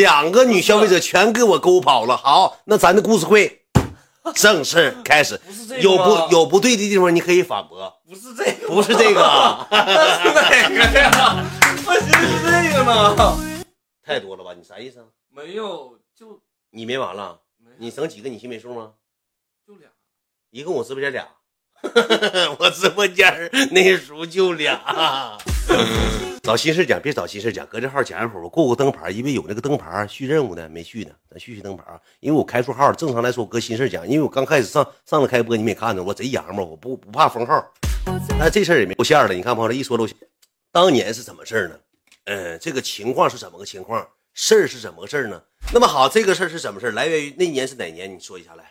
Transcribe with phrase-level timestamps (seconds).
[0.00, 2.16] 两个女消费者全给我勾跑了。
[2.16, 3.62] 好，那咱的故事会
[4.34, 5.38] 正式开始。
[5.46, 8.00] 不是这个有不有不对的地方，你可以反驳。
[8.06, 9.20] 不是这个，不是这个
[10.22, 11.44] 是哪个呀？
[11.86, 13.64] 我寻思是这个呢。
[14.02, 14.52] 太多了吧？
[14.56, 15.06] 你啥意思啊？
[15.30, 16.40] 没有，就
[16.70, 17.38] 你没完了？
[17.58, 18.28] 没你整几个？
[18.28, 18.92] 你心没数吗？
[19.66, 19.88] 就俩。
[20.50, 21.28] 一共我直播间俩，
[22.58, 25.38] 我直播间那时候就俩。
[26.42, 32.00] 找心事讲，别找心事讲，搁这号讲一会儿，我过过灯牌，因为有那个灯牌续任务呢，没续呢，咱续续灯牌啊。
[32.20, 37.64] 因为我开错号，正常来说我搁心事讲，因为我刚开始上上了开播，你们也看着我贼洋嘛，我不不怕封号，
[38.38, 39.34] 但这事儿也没露馅了。
[39.34, 40.16] 你看朋友这一说露馅，
[40.72, 41.78] 当年是怎么事呢？
[42.24, 44.06] 嗯，这个情况是怎么个情况？
[44.32, 45.40] 事儿是怎么个事儿呢？
[45.72, 46.92] 那么好，这个事儿是怎么事儿？
[46.92, 48.12] 来源于那年是哪年？
[48.12, 48.70] 你说一下来。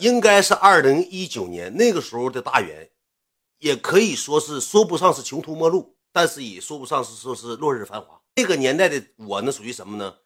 [0.00, 2.90] 应该是二零一九年那个时候的大元，
[3.58, 8.20] 也可以说是说不上是穷途末路，但是也说不上是说是落日繁华。
[8.36, 10.16] 那个年代的我呢，属于什么呢？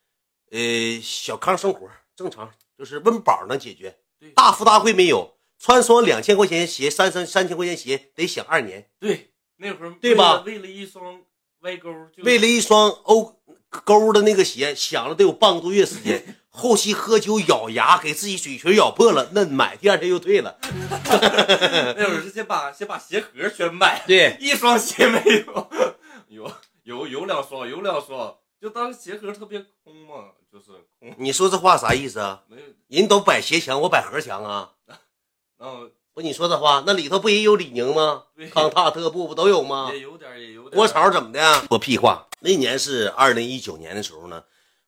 [0.50, 3.98] 呃，小康生活正常，就是温饱能解决，
[4.34, 11.22] 大富大贵没有，穿双两千块钱鞋、三三三千块钱鞋得想二年，对，那会儿对吧为了一双
[11.60, 16.36] 歪钩，为了一双欧勾的那个鞋，想了得有半个多月时间。
[16.56, 20.56] 后期喝酒咬牙，给自己嘴唇咬破了，那买第二天又退了。
[20.62, 25.68] 那会儿是先把先把鞋盒全买，对，一双鞋没有，
[26.30, 26.52] 有
[26.84, 30.66] 有有两双，有两双，就当鞋盒特别空嘛，就是
[31.00, 32.42] 空，你说这话啥意思啊？
[32.46, 34.70] 没有，人都摆鞋墙，我摆盒墙啊！
[35.58, 38.26] 然后不，你说这话，那里头不也有李宁吗？
[38.52, 39.98] 康塔、特步不都有吗也？
[39.98, 41.64] 有点也有点儿国潮怎么的？
[41.68, 42.28] 说屁话！
[42.38, 44.44] 那年是二零一九年的时候呢，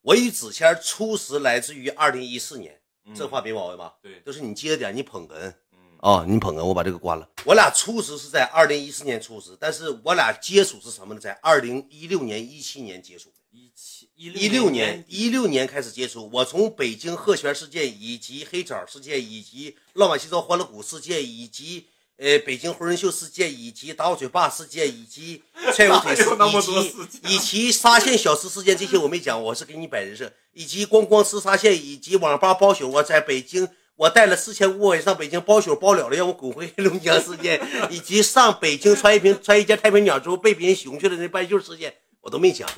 [0.07, 3.93] 我与子谦初识来自于二零一四年，嗯这话没毛病吧？
[4.01, 5.35] 对，都是你接着点，你捧哏
[5.73, 7.29] 嗯啊、你捧哏，我把这个关了。
[7.45, 11.19] 我俩初识是在二零一四年初识，但是我俩接触是什么呢？
[11.19, 13.35] 在二零一六年、一七年接触的。
[13.51, 25.42] 一七一一六年年，一六年开始接触，我从北京鹤泉事件，以及黑枣事件，以及浪漫西装欢乐谷事件，以及呃北京红人秀事件，以及打我嘴巴事件，以及
[25.74, 33.68] 踹我腿事哪有那么以及以及沙县小吃事件，这些我没讲，我是给你摆人设，以及光光吃沙县，以及网吧包宿，我在北京。
[33.98, 37.58] 我带了四千五百上北京包宿包了了，让我滚回黑 龙江事件，
[37.91, 42.68] 以及上北京穿一瓶穿一件太平鸟之后被别人熊去了那半袖事件，我都没讲。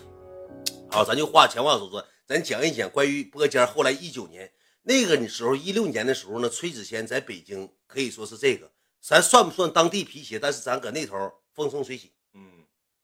[0.88, 3.66] 好，咱就话前话后说，咱讲一讲关于播间。
[3.66, 4.48] 后来一九年
[4.84, 8.70] 那个时候，一六年的时候呢，崔子谦在北京可以说是这个，
[9.00, 10.38] 咱算不算当地皮鞋？
[10.38, 12.40] 但是咱搁那头风生水起，嗯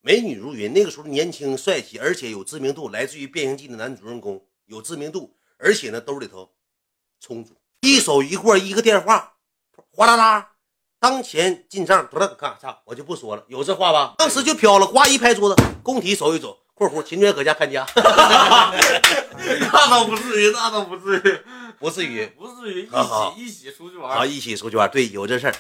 [0.01, 0.73] 美女如云。
[0.73, 6.51] 那个时候年轻帅气，而且有知名度，来自于《变形记》的男主人公有知名度，而且呢兜里头
[7.21, 9.35] 充足，一手一过一个电话，
[9.91, 10.51] 哗啦啦。
[11.01, 14.15] 当前进账，得了，咔嚓，我就不说了，有这话吧？
[14.19, 17.87] 当时就飘了，呱一拍桌子，工体走一走，（括弧秦娟搁家看家）。
[19.37, 21.39] 那倒不至于，那倒不至于，
[21.81, 22.27] 不至于。
[22.39, 24.31] 不至于一起一起出去啊，玩。
[24.31, 25.55] 一起出去玩，对，有这事儿。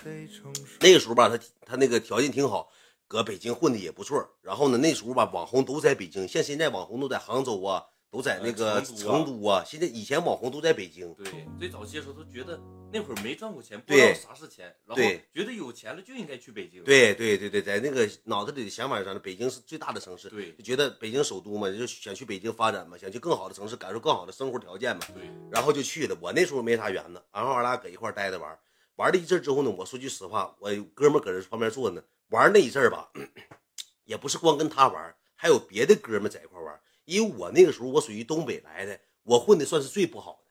[0.80, 2.68] 那个时候吧，他他那个条件挺好，
[3.06, 4.26] 搁北京混的也不错。
[4.42, 9.64] 然后呢，那时候吧，网红都在北京，像现在网红都在杭州啊，都在那个呃成都啊。
[9.66, 11.26] 现在以前网红都在北京，对，
[11.58, 12.60] 最早期的时候都觉得
[12.92, 15.02] 那会儿没赚过钱，不知道啥是钱，然后
[15.34, 16.84] 觉得有钱了就应该去北京。
[16.84, 25.02] 对对对对，在那个脑子里的想法上，北京是最大的城市，对就觉得北京首都嘛，就想去北京发展嘛，想去更好的城市，感受更好的生活条件嘛。
[25.12, 26.16] 对，然后就去了。
[26.20, 28.60] 我那时候没啥缘子，然后俺俩搁一块儿待着玩儿，
[28.94, 33.10] 玩了一阵之后呢，我说句实话，我哥们儿搁这旁边坐呢，玩那一阵吧，
[34.06, 36.80] 也不是光跟他玩，还有别的哥们儿在一块玩儿。
[37.04, 40.44] 因为我那个时候我属于东北来的，我混的算是最不好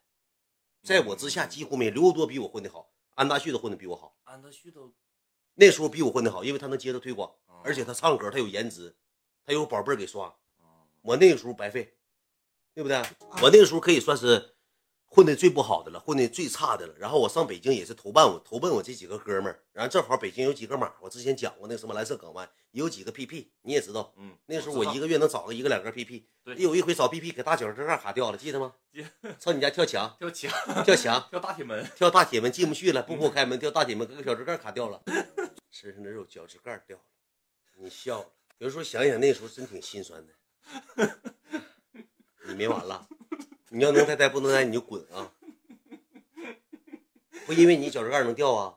[0.81, 4.93] 的，在我之下几乎没刘多比我混的好，安大旭都混的比我好，安大旭都
[5.55, 8.95] 那时候比我混的好，因为他能接着推广，哦而且他唱歌他有颜值，
[9.45, 10.27] 他有宝贝儿给刷。
[10.59, 11.97] 哦我那个时候白费，
[12.73, 12.97] 对不对？
[13.41, 14.55] 我那个时候可以算是
[15.13, 16.95] 混的最不好的了，混的最差的了。
[16.97, 24.11] 然后我上北京也是投奔我投奔我这几个哥们儿，然后正好北京有几个马，我之前讲过那什么蓝色港湾，也有几个 PP，你也知道。
[24.17, 26.55] 嗯，那时候我一个月能找个一个两个 PP，对。
[26.55, 28.73] 有一回找 PP 给大脚趾盖卡掉了，记得吗？
[29.39, 30.51] 上你家跳墙， 跳墙。
[30.83, 34.99] 跳墙， 跳大铁门，跳大铁门进不去了，不给我开门，跳大铁门给个小指盖卡掉了，
[35.69, 37.03] 身上的肉脚趾盖掉了，
[37.77, 38.31] 你笑了。
[38.57, 40.33] 有时候想想那时候真挺心酸的。
[42.45, 43.07] 你没完了，
[43.75, 45.31] 你要能再待不能待你就滚啊！
[47.47, 48.75] 不因为你脚趾盖能掉啊？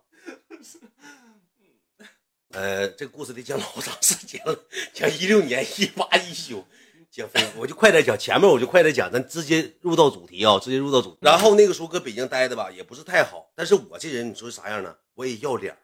[2.53, 4.59] 呃，这个故事得讲老长时间了，
[4.95, 6.67] 讲一六年一八一九，
[7.11, 11.19] 讲飞，我就快点讲，前面我就快点讲，咱直接入到主题啊，直接入到主题。
[11.21, 14.97] 然后那个时候搁北京待的吧，也不是太好，但是我这人你说啥样呢？
[15.13, 15.77] 我也要脸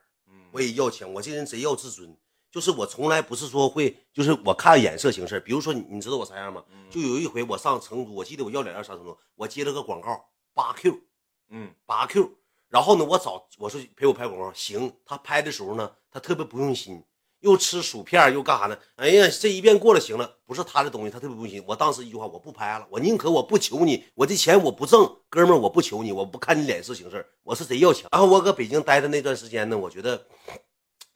[0.53, 2.17] 我也要钱，我这人贼要自尊。
[2.53, 5.41] 就是我从来不是说会，就是我看眼色行事。
[5.41, 6.63] 比如说你，你知道我啥样吗？
[6.91, 10.23] 就有一回我上成都，我记得我要两样上成都，我接了个广告
[10.53, 11.01] 八 Q，
[11.49, 12.31] 嗯，八 Q。
[12.69, 14.93] 然后呢，我找我说陪我拍广告，行。
[15.07, 17.03] 他拍的时候呢，他特别不用心，
[17.41, 18.79] 又吃薯片又干啥呢？
[18.97, 21.65] 哎呀，这一遍过了行了，不是他的东西，他特别不用心。
[21.67, 28.11] 我当时一句话，我不拍了，我宁可我不求你，我这钱我不挣，哥们儿我不求你，我不看你脸色行事，我是贼要强。
[28.13, 30.27] 然后我搁北京待的那段时间呢，我觉得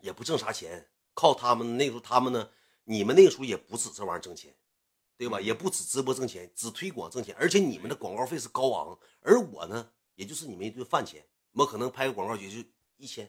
[0.00, 0.86] 也不挣啥钱。
[1.16, 2.50] 靠他们那时候，他们呢？
[2.84, 4.54] 你们那个时候也不止这玩意儿挣钱，
[5.16, 5.40] 对吧？
[5.40, 7.34] 也不止直播挣钱，只推广挣钱。
[7.36, 11.26] 而且你们的广告费是高昂，而我呢，也就是你们一顿饭钱。
[11.52, 12.68] 我可能拍个广告也就
[12.98, 13.28] 一千、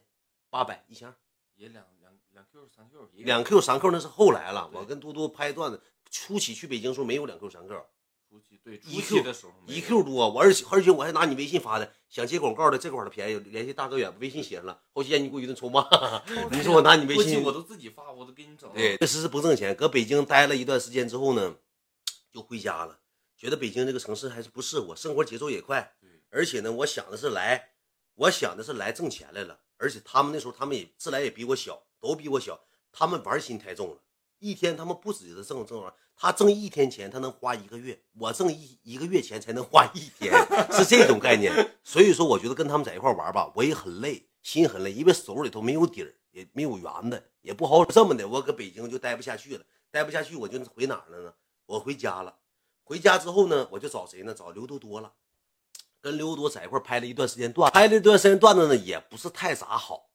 [0.49, 1.15] 八百、一千二，
[1.55, 4.69] 也两两两 Q 三 Q，两 Q 三 Q 那是后来了。
[4.73, 5.81] 我跟多多拍段子，
[6.11, 7.85] 初期去北京时候没有两 Q 三 Q。
[8.29, 15.87] 初期对一 Q 的时候一 Q 多，我而且而且我还拿你微信发的，想接广告的这块的便宜，联系大哥远，微信写上了，后期让你给我一顿臭骂。
[16.51, 18.69] 你说我拿你微信，我都自己发，我都给你整。
[18.73, 19.73] 对，确实是不挣钱。
[19.73, 21.55] 搁北京待了一段时间之后呢，
[22.29, 22.99] 就回家了，
[23.37, 25.95] 觉得北京这个城市还是不适合我，生活节奏也快。
[26.29, 27.69] 而且呢，我想的是来，
[28.15, 29.61] 我想的是来挣钱来了。
[29.77, 32.59] 而且他们那时候他们也自来也比我小，都比我小，
[32.91, 34.01] 他们玩心太重了。
[34.39, 40.33] 一天他们不止挣挣完，他挣一天钱，他能花一个月；我挣一一个月钱才能花一天，
[40.71, 41.53] 是这种概念。
[41.83, 47.85] 所以说，我觉得跟他们在一块玩吧，我也很累，心很累，因为手里头没有底儿，也没有圆的，也不好。
[47.85, 51.33] 这么的，我搁北京就待不下去了，待不下去，我就回哪了呢？
[51.67, 52.35] 我回家了。
[52.83, 54.33] 回家之后呢，我就找谁呢？
[54.33, 55.13] 找刘多多了，
[56.01, 60.06] 跟刘多在一块拍了一段时间段，拍了一段时间段子呢，也不是太咋好。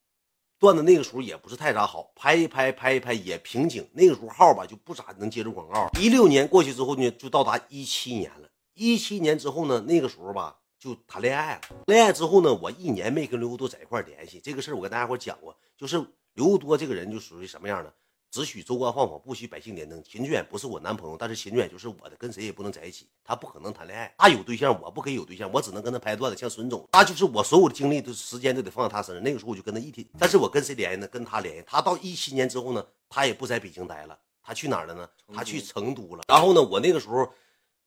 [0.62, 3.84] 段子那个时候也不是太咋好，拍一拍拍一拍也瓶颈。
[3.94, 5.88] 那个时候号吧就不咋能接触广告。
[6.00, 8.48] 一六年过去之后呢，就到达一七年了。
[8.74, 11.62] 一七年之后呢，那个时候吧就谈恋爱了。
[11.86, 14.38] 恋爱之后呢，我一年没跟刘多在一块联系。
[14.38, 16.00] 这个事儿我跟大家伙讲过，就是
[16.34, 17.92] 刘多这个人就属于什么样的？
[18.32, 20.02] 只许州官放火，不许百姓点灯。
[20.02, 23.06] 秦俊远不是我男朋友，但是秦俊远就是我的，跟谁也不能在一起。
[23.23, 26.38] 他不可能谈恋爱，他有对象，我不可以有对象，我只能跟他拍段子。
[26.38, 29.23] 像孙总，他就是我所有的精力都时间都得放在他身上。
[29.23, 31.06] 那个时候我就跟他一天，但是我跟谁联系呢？
[31.08, 31.64] 跟他联系。
[31.67, 35.06] 他到一七年之后呢，他也不在北京待了，他去哪儿了呢？
[35.34, 36.25] 他去成都了。
[36.26, 37.31] 然后呢，我那个时候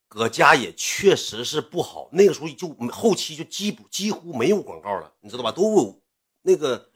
[0.07, 2.07] 搁家也确实是不好。
[2.11, 5.51] 那个时候就后期就几几乎没有广告了，你知道吧？
[5.51, 5.99] 都有
[6.43, 6.87] 那个。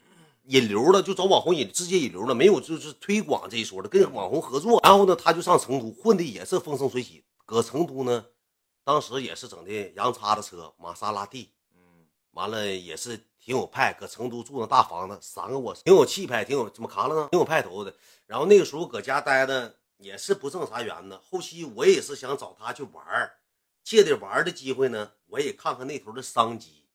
[0.50, 4.80] 引流了就找网红引，直接引流了，没有就是推广这一说的，跟网红合作。
[4.84, 7.24] 然后呢，他就上成都混的也是风生水起。
[7.46, 8.26] 搁成都呢，
[8.84, 13.94] 当时也是整的洋叉的车，玛莎拉蒂，嗯，完了也是挺有派。
[13.94, 17.28] 搁成都住那大房子，三个卧室，挺有气派，挺有怎么扛了呢？
[17.30, 17.94] 挺有派头的。
[18.26, 21.20] 然后那个时候搁家待的也是不挣啥元子。
[21.30, 23.32] 后期我也是想找他去玩
[23.84, 26.86] 借着玩的机会呢，我也看看那头的商机，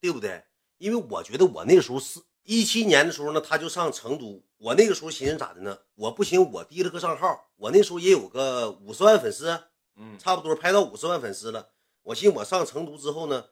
[0.00, 0.42] 对不对？
[0.78, 2.22] 因为我觉得我那时候是。
[2.46, 4.42] 一七年的时候呢，他就上成都。
[4.58, 5.78] 我那个时候寻思咋的呢？
[5.96, 9.64] 我不行，我提了个账号，我那时候也有个五十万粉丝，
[9.96, 11.72] 嗯，差不多拍到五十万粉丝了。
[12.02, 13.44] 我寻思我上成都之后呢，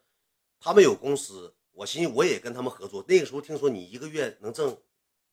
[0.60, 3.04] 他们有公司，我寻思我也跟他们合作。
[3.08, 4.78] 那个时候听说你一个月能挣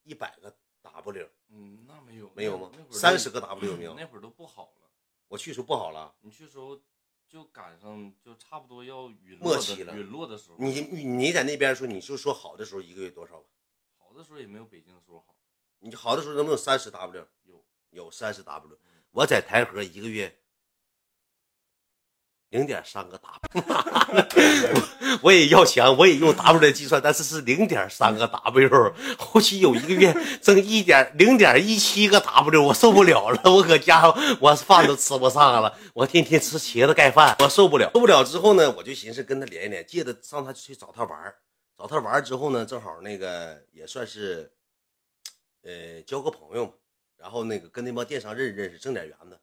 [0.04, 2.72] 一百个 W，嗯，那没有没有吗？
[2.90, 3.94] 三十个 W 没有？
[3.94, 4.90] 那会儿都不好了。
[5.28, 6.14] 我去时候不好了。
[6.22, 6.78] 你去时候
[7.32, 10.58] 就赶上就差不多要陨落了，陨落的时候。
[10.60, 13.46] 你你你在那边说，你就说好的时候一个月多少吧？
[13.96, 15.34] 好的时候也没有北京的时候好，
[15.80, 17.26] 你好的时候能不能三十 W？
[17.44, 18.78] 有有三十 W。
[19.12, 20.41] 我在台河一个月
[22.52, 23.64] 零点三个 W，
[25.24, 28.94] 我也要钱，我也用 W 来计算，但是是零点三个 W。
[29.18, 34.04] 后期有一个月挣一点零点一七个 W，我受不了了，我搁家
[34.42, 37.90] 我饭都吃不上了，我天天吃茄子盖饭，我受不了。
[37.94, 41.34] 受不了之后呢，我就寻思跟他连一连，借着上他去找他玩
[41.78, 44.52] 找他玩之后呢，正好那个也算是，
[45.64, 46.74] 呃，交个朋友嘛。
[47.18, 49.40] 然后那个跟那帮电商认识认识，挣点元子。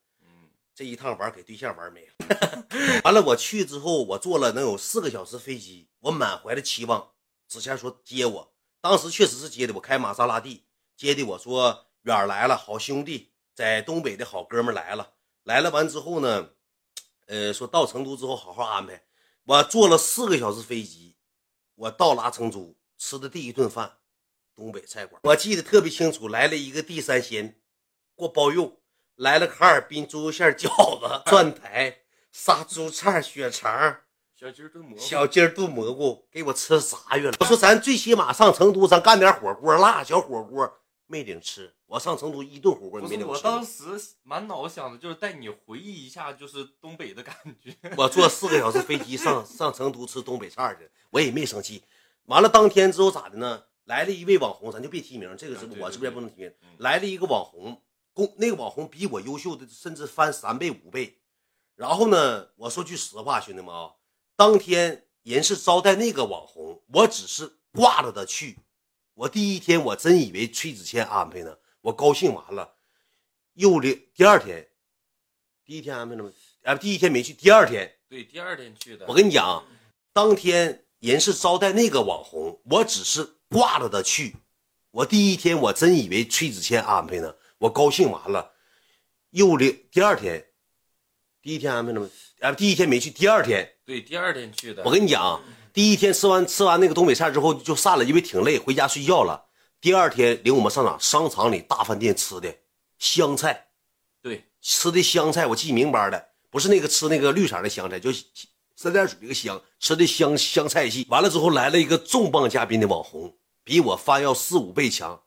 [0.79, 2.13] 这一趟玩给对象玩没了。
[3.03, 7.15] 完了，我去之后，我坐了能有四个小时飞机，我满怀的期望。
[7.49, 10.67] 之前说接我，当时确实是接的，我开玛莎拉蒂
[10.97, 11.25] 接的。
[11.25, 15.15] 我说远来了，好兄弟，在东北的好哥们来了。
[15.43, 16.51] 来了完之后呢，
[17.27, 19.03] 呃，说到成都之后好好安排。
[19.47, 21.17] 我坐了四个小时飞机。
[21.75, 23.99] 我到达成都吃的第一顿饭，
[24.55, 26.29] 东北菜馆，我记得特别清楚。
[26.29, 27.61] 来了一个地三鲜，
[28.15, 28.78] 过包肉，
[29.19, 30.69] 来了哈尔滨猪肉馅饺
[31.01, 31.99] 子、 蒜苔、
[32.31, 33.99] 杀猪菜、血肠、
[34.33, 37.37] 小鸡炖蘑菇、小鸡炖蘑菇，给我吃啥月了。
[37.41, 40.73] 我说咱最起码上成都，咱干点火锅，辣小火锅，
[41.07, 41.75] 没领吃。
[41.87, 43.25] 我上成都一顿火锅没领吃。
[43.27, 43.83] 我当时
[44.23, 47.75] 满脑子想的就是带你回忆一下，就是东北的感觉。
[47.99, 50.89] 我坐四个小时飞机上上成都吃东北菜去。
[51.11, 51.83] 我也没生气，
[52.27, 53.65] 完了当天之后咋的呢？
[53.87, 56.69] 来了一位网红，咱就别提名，这个直播啊对对我直播间不能提名嗯。
[56.79, 57.81] 来了一个网红，
[58.19, 61.21] 公那个网红比我优秀的甚至翻三倍五倍。
[61.77, 63.93] 然后呢，我说句实话，兄弟们啊，
[64.35, 68.59] 当天人是招待那个网红，我只是挂着的去。
[69.15, 72.75] 我第一天我真以为崔子谦安排呢，我高兴完了，
[73.55, 74.69] 又的第二天，
[75.65, 76.33] 第一天安排了吗？
[76.65, 79.07] 啊，第一天没去，第二天对，第二天去的。
[79.07, 79.65] 我跟你讲，
[80.13, 84.35] 当天人是招待那个网红，我只是挂着的去。
[84.91, 88.53] 我第一天我真以为崔子谦安排呢，我高兴完了，
[89.31, 90.47] 又领第二天，
[91.43, 92.09] 第一天安排了吗？
[92.41, 94.83] 啊，第一天没去，第二天对，第二天去的。
[94.85, 99.47] 我跟你讲，第一天吃完吃完那个东北菜之后就散了，因为挺累，回家睡觉了。
[99.81, 100.97] 第二天领我们上哪？
[100.99, 102.55] 商场里大饭店吃的
[102.99, 103.69] 香菜，
[104.23, 108.11] 对，吃的香菜，我记明白的，不是那个吃那个绿色的香菜，就
[108.77, 111.07] 三点水那个香，吃的香香菜系。
[111.11, 115.21] 完了之后来了一个重磅嘉宾的网红，比我翻要四五倍强，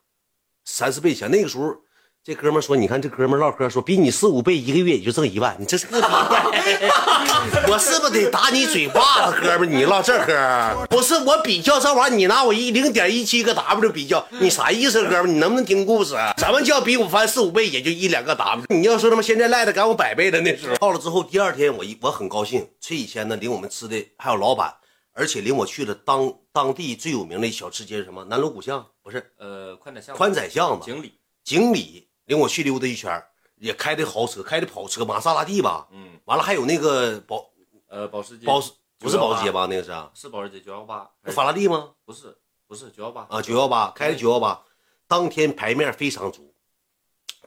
[0.64, 1.30] 三四倍强。
[1.30, 1.76] 那个时候，
[2.24, 5.98] 这哥们说，你看这哥们唠嗑说，比你四五倍，一个月也就挣一万，你这是个
[7.68, 9.68] 我是不是得打你嘴巴子，哥们？
[9.68, 15.34] 你唠这嗑，不是我比较这玩意儿，你拿我一零点一七个 W 比较，你啥意思，哥们？
[15.34, 16.32] 你能不能听故事啊？
[16.38, 18.66] 什么叫比我翻四五倍，也就一两个 W？
[18.70, 24.72] 你要说他妈现在赖的赶我百倍的那时候，到了之后，第二天我一我很高兴，崔以谦呢领我们吃的还有老板，
[25.16, 28.24] 而且领我去了当当地最有名的小吃街什么？
[28.26, 31.14] 南锣鼓巷不是呃，宽窄巷子宽窄巷子，经理。
[31.44, 35.86] 经理领我去溜达一圈儿，也开的豪车，开的跑车，玛莎拉蒂吧。
[35.92, 37.52] 嗯，完了还有那个保
[37.88, 38.48] 呃，保时捷。
[38.48, 39.68] 保时不是保时捷吧？
[39.70, 41.12] 那个是啊是保时捷九幺八。
[41.24, 41.92] 那法拉利吗？
[42.06, 43.28] 不是，不是九幺八。
[43.30, 44.64] 啊，九幺八开的九幺八，
[45.10, 46.54] 当天牌面非常足。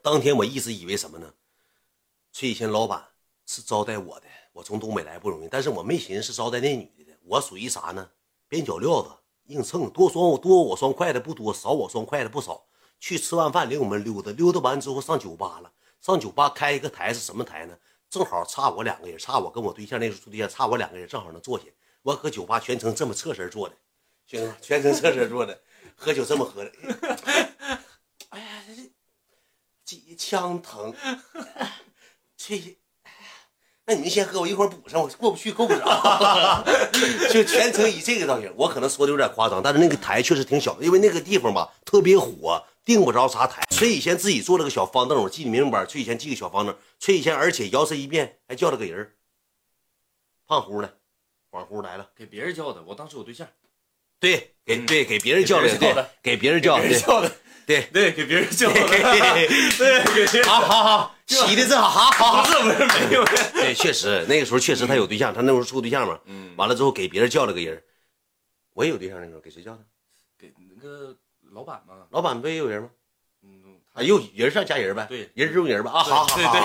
[0.03, 1.33] 当天我一直以为什么呢？
[2.31, 3.03] 崔以谦老板
[3.47, 7.13] 是招待我的，我从东北来不容易，但是我没寻思是招待那女的的。
[7.23, 8.07] 我属于啥呢？
[8.49, 9.09] 边角料子，
[9.47, 12.67] 硬蹭，多双多我双筷子不多，少我双筷子不少。
[13.05, 15.71] 去吃完饭领我们溜达，溜达完之后上酒吧了。
[16.01, 17.77] 上酒吧开一个台是什么台呢？
[18.09, 21.67] 正好差我两个人，差我跟我对象那时候处对象，差我两个人正好能坐下。
[22.01, 23.75] 我搁酒吧全程这么侧身坐的，
[24.27, 25.61] 兄弟，全程侧身坐的，
[25.95, 26.73] 喝酒这么喝的。
[28.31, 28.75] 哎呀，这
[29.85, 30.95] 几腔疼，
[32.39, 32.79] 这。
[33.85, 36.65] 那你们先喝，我一会儿补上，我过不去，够不着。
[37.31, 43.63] 就全程以这个造型，我可能说的有点夸张，但是那个台确实挺小，因为那个地方吧特别火，订不着啥台。
[43.71, 45.87] 崔以前自己做了个小方凳，我记得明白。
[45.87, 49.15] 崔以前记个小方凳，崔以前而且摇身一变还叫了个人
[50.47, 50.99] 胖乎的，
[51.51, 52.11] 恍惚来了。
[52.15, 53.49] 给别人叫的，我当时有对象。
[54.21, 57.37] 对，给嗯对给别人叫的，对给别人叫的，给别人叫的，对。
[57.67, 57.83] 对。
[57.93, 58.75] 对，给别人叫的。
[58.75, 59.01] 对
[59.79, 60.45] 对，给别人。
[60.49, 62.63] 好好好，洗的真好，好好好。
[62.63, 63.25] 不是不是没有。
[63.53, 66.21] 对，确实那个时候确实他有对象，他那时候处对象嘛。
[66.27, 67.83] 嗯，完了之后给别人叫了个人，
[68.75, 69.85] 我也有对象那时候给谁叫的？
[70.39, 71.17] 给那个
[71.55, 71.95] 老板吗。
[72.11, 72.91] 老板不也有人吗？
[73.43, 76.61] 嗯，啊，有人上加人呗，对人中人吧啊，好好对对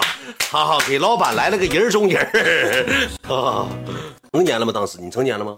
[0.50, 2.26] 好，好好给老板来了个人中人
[3.24, 3.70] 哈哈，
[4.34, 4.72] 成年了吗？
[4.74, 5.58] 当时你成年了吗？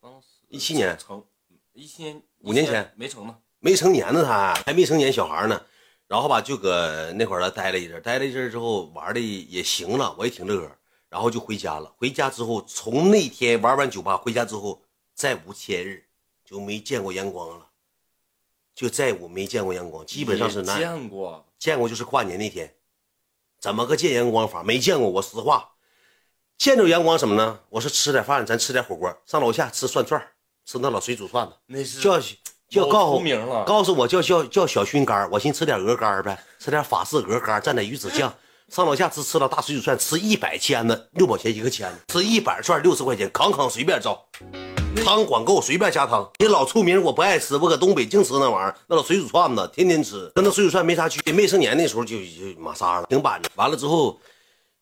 [0.00, 1.24] 当时一七年成，
[1.72, 3.36] 一七年五年前没成呢。
[3.60, 5.60] 没成年呢，他还没成年小孩呢。
[6.08, 10.70] 然后吧，就搁那块儿了待了一阵，待了一阵之后玩的也行了，我也挺乐呵。
[11.08, 11.92] 然后就回家了。
[11.96, 14.82] 回家之后，从那天玩完酒吧回家之后，
[15.14, 16.04] 再无千日，
[16.44, 17.65] 就没见过阳光了，
[18.76, 21.44] 就再我没见过阳光，基本上是也那见过。
[21.58, 22.74] 见过就是跨年那天，
[23.58, 24.62] 怎么个见阳光法？
[24.62, 25.70] 没见过，我实话。
[26.58, 27.60] 见着阳光什么呢？
[27.70, 30.32] 我说吃点饭，咱吃点火锅，上楼下吃涮串儿
[30.66, 32.20] 吃那老水煮涮子，那是叫
[32.68, 33.24] 叫告诉
[33.64, 38.34] 告诉我叫叫叫小熏干我寻思吃点鹅肝儿呗，吃点法式鹅肝蘸点鱼子酱。
[38.68, 44.28] 上楼下吃吃了大水煮串，吃一百签子，六毛钱一个签子，吃一百串六十块钱，扛扛随便造。
[45.04, 46.28] 汤管够，随便加汤。
[46.40, 51.32] 你老出名，我不爱吃，我搁东北净吃那玩意儿，那老水煮串子，天天吃，跟那水煮串没啥区别。
[51.32, 53.48] 没成年那时候就就马杀了，挺板着。
[53.54, 54.18] 完了之后，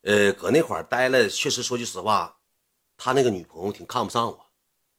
[0.03, 2.35] 呃，搁那块儿待了，确实说句实话，
[2.97, 4.39] 他那个女朋友挺看不上我。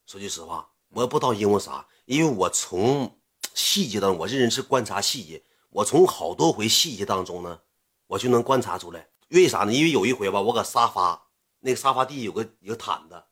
[0.06, 3.12] 说句实话，我也不知道因为啥，因为我从
[3.56, 7.58] 细节当中，我这人是观察细节，我从好多回细节当中呢，
[8.08, 9.08] 我就能观察出来。
[9.30, 9.74] 为啥呢？
[9.74, 11.28] 因为有一回吧，我搁沙发
[11.60, 13.24] 那个沙发地有个有个毯子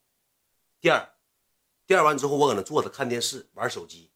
[0.81, 1.09] 垫儿，
[1.85, 4.11] 垫儿完之后，我搁那坐着看电视玩手机，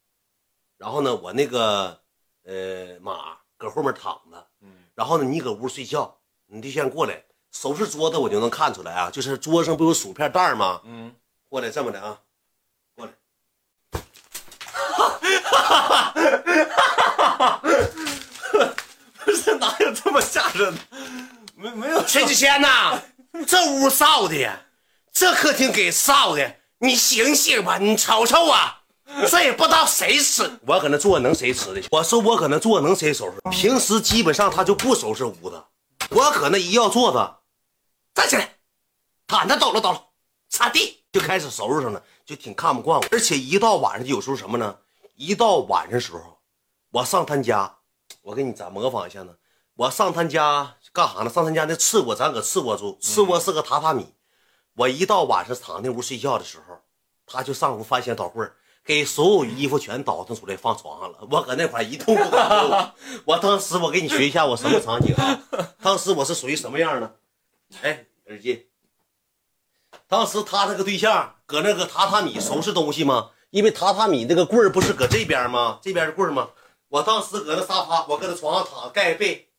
[0.77, 2.01] 然后呢，我那个
[2.43, 10.81] 呃马搁后面躺着，嗯，然后呢，你搁屋睡觉，你对象过来收拾桌子，我就能看出来啊，就是桌上不有薯片袋吗？
[10.83, 11.15] 嗯，
[11.47, 12.19] 过来这么的啊，
[12.95, 13.13] 过来。
[13.91, 13.99] 不
[19.38, 20.82] 是哪有这么吓人的？
[21.56, 23.01] 没没有崔子谦呐，
[23.48, 24.60] 这屋烧的呀，
[25.13, 28.82] 这客厅给烧的，你醒醒吧，你瞅瞅啊！
[29.29, 30.60] 这也不知道谁吃。
[30.65, 31.88] 我搁那坐能谁吃的去？
[31.91, 33.39] 我说我搁那坐能谁收拾？
[33.50, 35.63] 平时基本上他就不收拾屋子，
[36.10, 37.39] 我搁那一要坐着，
[38.13, 38.56] 站起来，
[39.25, 40.03] 毯子抖了抖了，
[40.50, 43.06] 擦地就开始收拾上了，就挺看不惯我。
[43.12, 44.75] 而且一到晚上，有时候什么呢？
[45.15, 46.38] 一到晚上时候，
[46.91, 47.76] 我上他家，
[48.27, 49.34] 我给你咋模仿一下呢？
[49.77, 51.29] 我上他家干啥呢？
[51.29, 54.13] 上他家那次卧，咱搁次卧住，次卧是个榻榻米。
[54.75, 56.79] 我一到晚上躺那屋睡觉的时候，
[57.25, 61.19] 他就上屋翻箱倒柜儿给所有衣服全倒腾出来放床上了。
[61.31, 62.91] 我搁那块一动不敢动。
[63.24, 65.39] 我当时我给你学一下我什么场景啊？
[65.81, 67.12] 当时我是属于什么样呢？
[67.81, 68.67] 哎，耳机。
[70.05, 73.29] 当时他那个对象搁那个榻榻米收拾东西吗？
[73.51, 75.79] 因为榻榻米那个柜儿不是搁这边吗？
[75.81, 76.50] 这边是柜儿吗？
[76.89, 79.50] 我当时搁那沙发，我搁那床上躺盖被。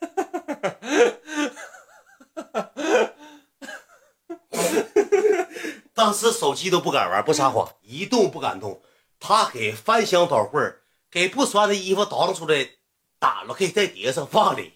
[5.94, 8.82] 当时手机都不敢玩，不撒谎，一动不敢动。
[9.18, 10.60] 他给翻箱倒柜
[11.10, 12.68] 给不穿的衣服倒腾出来，
[13.18, 14.74] 打了可以在碟上放里，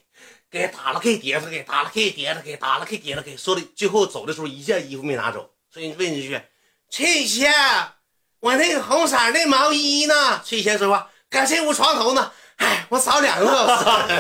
[0.49, 5.53] 给打了开碟上，给打了开碟上，给打了开碟上，给说的最后走的时候一件衣服没拿走。
[5.69, 6.41] 所以问一句，
[6.89, 7.53] 翠仙，
[8.41, 10.41] 我那个红色的毛衣呢？
[10.45, 12.33] 翠仙说话，搁这屋床头呢。
[12.57, 13.67] 哎，我扫两个多小
[14.09, 14.15] 时，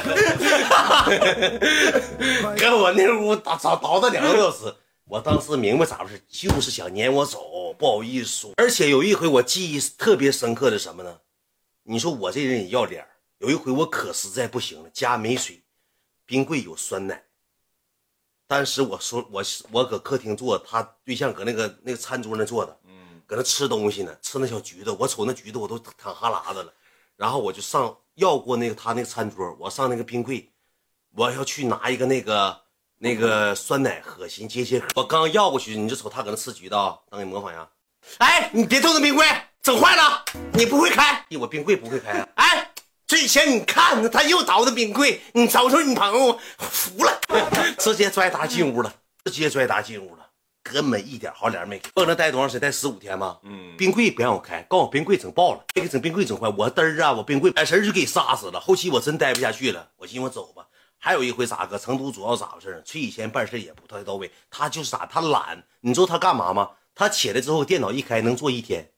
[2.58, 4.74] 搁我那屋倒倒倒腾两个多小时。
[5.04, 8.52] 我当时明白咋回事，就是想撵我走，不好意思说。
[8.56, 11.18] 而且有一回我记忆特别深刻的什么呢？
[11.84, 13.08] 你说我这人也要脸儿。
[13.38, 15.62] 有一回我可实在不行了，家没水，
[16.26, 17.24] 冰柜有酸奶。
[18.46, 22.87] 当时我说我我搁客厅坐，他对象搁那个那个餐桌那坐着，嗯，
[23.28, 24.90] 搁那吃东西呢，吃那小橘子。
[24.98, 26.72] 我瞅那橘子我都淌哈喇子了。
[27.14, 30.50] 然后我就上要过那个他那个餐桌，我上那个冰柜，
[31.14, 32.60] 我要去拿一个那个
[32.96, 34.86] 那个酸奶喝，寻接些喝。
[34.94, 37.68] 我刚要过去，你就瞅他搁那吃橘子啊，当你模仿一下。
[38.16, 39.26] 哎，你别动那冰柜，
[39.60, 42.28] 整坏了，你不会开，我冰柜不会开啊。
[42.36, 42.72] 哎，
[43.06, 47.20] 这前你看他又倒腾冰柜，你瞅瞅你朋友，服了，
[47.78, 48.94] 直接拽他进屋了，
[49.24, 50.27] 直接拽他进屋了，
[50.72, 51.90] 根本一点好脸没给。
[51.94, 52.60] 搁那待多长时间？
[52.60, 53.38] 待十五天吗。
[53.42, 58.60] 嗯，冰柜不让我开，告诉我冰柜整爆了，别给整冰柜整坏，我嘚儿啊，我冰柜眼神就给杀死了。
[58.60, 60.66] 后期我真待不下去了，我寻思我走吧。
[60.98, 62.82] 还有一回咋搁成都主要咋回事？
[62.84, 66.70] 崔以前办事也不太到位，他就是咋他懒，你知道他干嘛吗？
[66.94, 68.90] 他起来之后电脑一开能坐一天，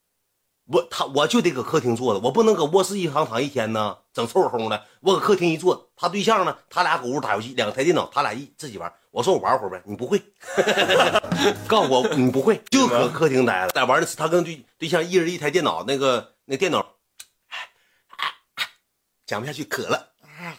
[0.68, 4.86] 我他我就得搁客厅坐着，我不能搁卧室一躺躺一天呢，整臭烘烘的。
[5.00, 8.92] 我搁客厅一坐，他对象呢，他俩搁屋打游戏，两台电脑，他俩一自己玩。
[9.10, 10.22] 我说我玩会儿呗，你不会，
[11.66, 16.94] 告诉我你不会，就搁客厅待着，在玩的是他跟对对象一人一台电脑，那个那电脑，
[19.26, 20.58] 讲不下去，渴了，哎，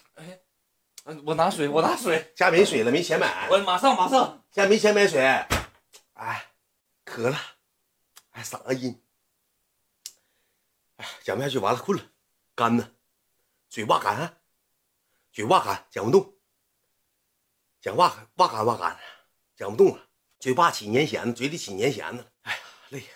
[1.05, 4.37] 嗯我拿水，我拿水，家没水了，没钱买，我马上马上。
[4.51, 5.21] 家没钱买水，
[6.13, 6.45] 哎，
[7.05, 7.37] 渴了，
[8.31, 9.01] 哎，嗓子音，
[10.97, 12.03] 哎，讲不下去，完了，困了，
[12.53, 12.91] 干呢，
[13.71, 14.41] 嘴哇干，
[15.31, 16.37] 嘴哇干，讲不动，
[17.79, 18.99] 讲话哇干哇干，
[19.55, 22.21] 讲不动了，嘴巴起粘弦子，嘴里起粘弦子。
[22.21, 22.99] 了，哎呀，累。
[22.99, 23.07] 呀，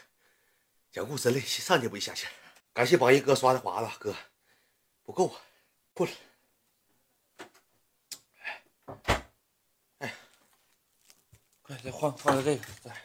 [0.93, 2.25] 讲故事累，上去不一下去。
[2.71, 4.15] 感谢榜一哥刷的华子哥，
[5.03, 5.41] 不够啊，
[5.93, 6.15] 困了。
[11.63, 13.01] 快，再换换个这个，来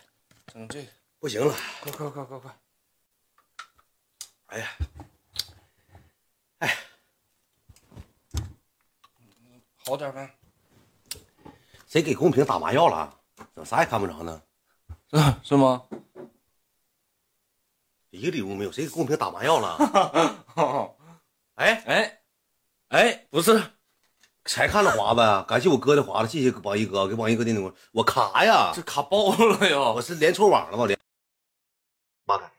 [0.47, 2.61] 整这个，不行了，快快快快快！
[4.47, 4.77] 哎呀，
[9.87, 10.31] 好点呗？
[11.87, 13.13] 谁给公屏打麻药了？
[13.55, 14.41] 怎么啥也看不着呢？
[15.13, 15.83] 是 是吗？
[18.11, 19.77] 一个礼物没有，谁给公屏打麻药了？
[21.55, 22.23] 哎，哎
[22.89, 23.61] 哎，不是，
[24.45, 29.93] 才看了华子呀，感谢我哥的华子，谢谢榜一哥，给榜一哥点点我卡呀，这卡爆了哟！
[29.95, 30.87] 我是连错网了吗？
[30.87, 30.99] 连，
[32.25, 32.51] 妈的！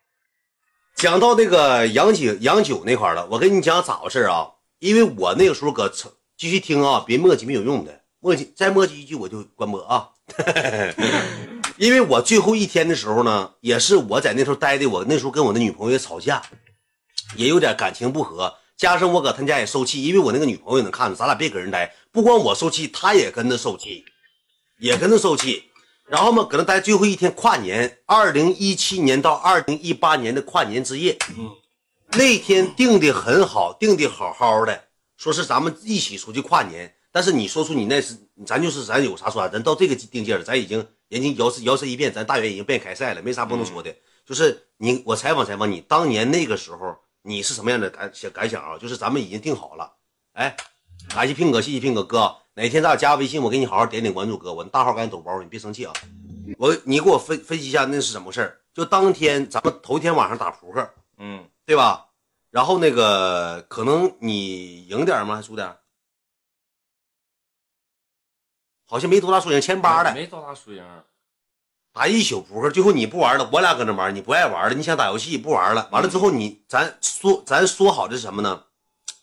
[0.96, 4.56] 讲到那个洋酒洋酒那块儿了，我跟你讲咋回事啊？
[4.80, 10.10] 因为我那个时候搁成继续听啊，别墨迹没有用的，墨迹再墨迹一句我就关播啊。
[11.78, 16.42] 因为我最后一天的时候呢，也是我在那时候待的，我那时候跟我的女朋友也吵架，
[17.36, 24.04] 也有点感情不和，加上我搁他家也受气，因为我那个女朋友也能看着，咱俩别搁人待，不光我受气，她也跟着受气，
[24.80, 25.66] 也跟着受气。
[26.08, 31.52] 然后嘛，搁那待最后一天跨年，二零一七年到二零一八年的跨年之夜，嗯，
[32.14, 34.86] 那天定的很好，定的好好的，
[35.22, 36.92] 说是咱们一起出去跨年。
[37.12, 43.96] 但是你说出你那是，咱就是咱有啥说啥，咱到这个定界了，咱已经人家摇身摇身一变，咱大元已经变开赛了，没啥不能说的。
[44.26, 48.80] 就是你，我采访采访你，当年那个时候你是什么样的感想感想啊？
[48.80, 49.94] 就是咱们已经定好了，
[50.34, 50.58] 哎，
[51.10, 55.94] 感谢平哥，谢谢平哥哥，哪天咱俩加微信，我给你好好点点关注，哥，我大号赶紧抖包，你别生气啊。
[56.58, 62.08] 我你给我分分析一下那是怎么回事儿就当天咱们头天晚上打扑克，嗯，对吧？
[62.52, 65.38] 然后那个可能你赢点吗？
[65.38, 65.76] 还输点？
[68.86, 70.86] 好像没多大输赢，千八的没多大输赢。
[71.94, 78.66] 打一宿扑克，最后你不玩了，我俩搁那玩，你不爱玩了，你想打游戏不玩了，完了之后你咱说咱说好的是什么呢？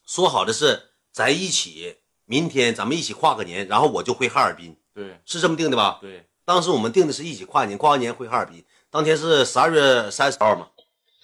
[0.07, 5.99] 说好的是咱一起明天咱们一起跨个年，然后我就回哈尔滨，对是这么定的吧？
[6.01, 10.69] 对，当时我们定的是一起跨年，跨完年回哈尔滨，当天是十二月三十号嘛，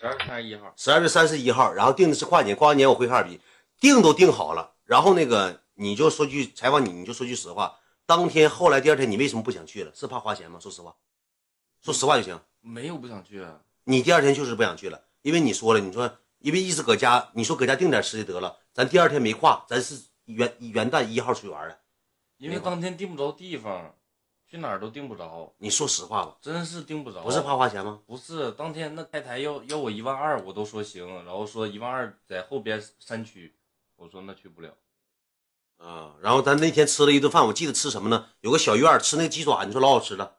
[0.05, 0.75] 十二三十一号。
[0.77, 3.41] 十二月三十一号，然后定的是跨年，跨完年我回哈尔滨，
[3.81, 9.91] 定都定好了，然后那个你就说句采访你，你就说句实话，当天后来第二天你为什么不想去了？
[9.95, 10.61] 是怕花钱吗？
[10.61, 10.95] 说实话，
[11.83, 12.39] 说实话就行。
[12.61, 21.79] 没有不想去，啊你第二天就是不想去了，因为你说了，你说因为一直搁家，你说搁家定点吃的得了，咱第二天没跨，咱是元元旦一号出去玩的。
[22.37, 23.95] 因为当天订不着地方，
[24.55, 27.25] 去哪儿都订不着，你说实话吧，真是订不着。
[27.25, 27.99] 不是怕花钱吗？
[28.07, 33.53] 不是，当天那开台要要我一万二，我都说行，然后说一万二在后边山区，
[33.97, 34.71] 我说那去不了。
[35.79, 38.27] 啊，然后咱那天吃了一顿饭，我记得吃什么呢？
[38.43, 40.37] 有个小院儿吃那个鸡爪，你说老好吃了，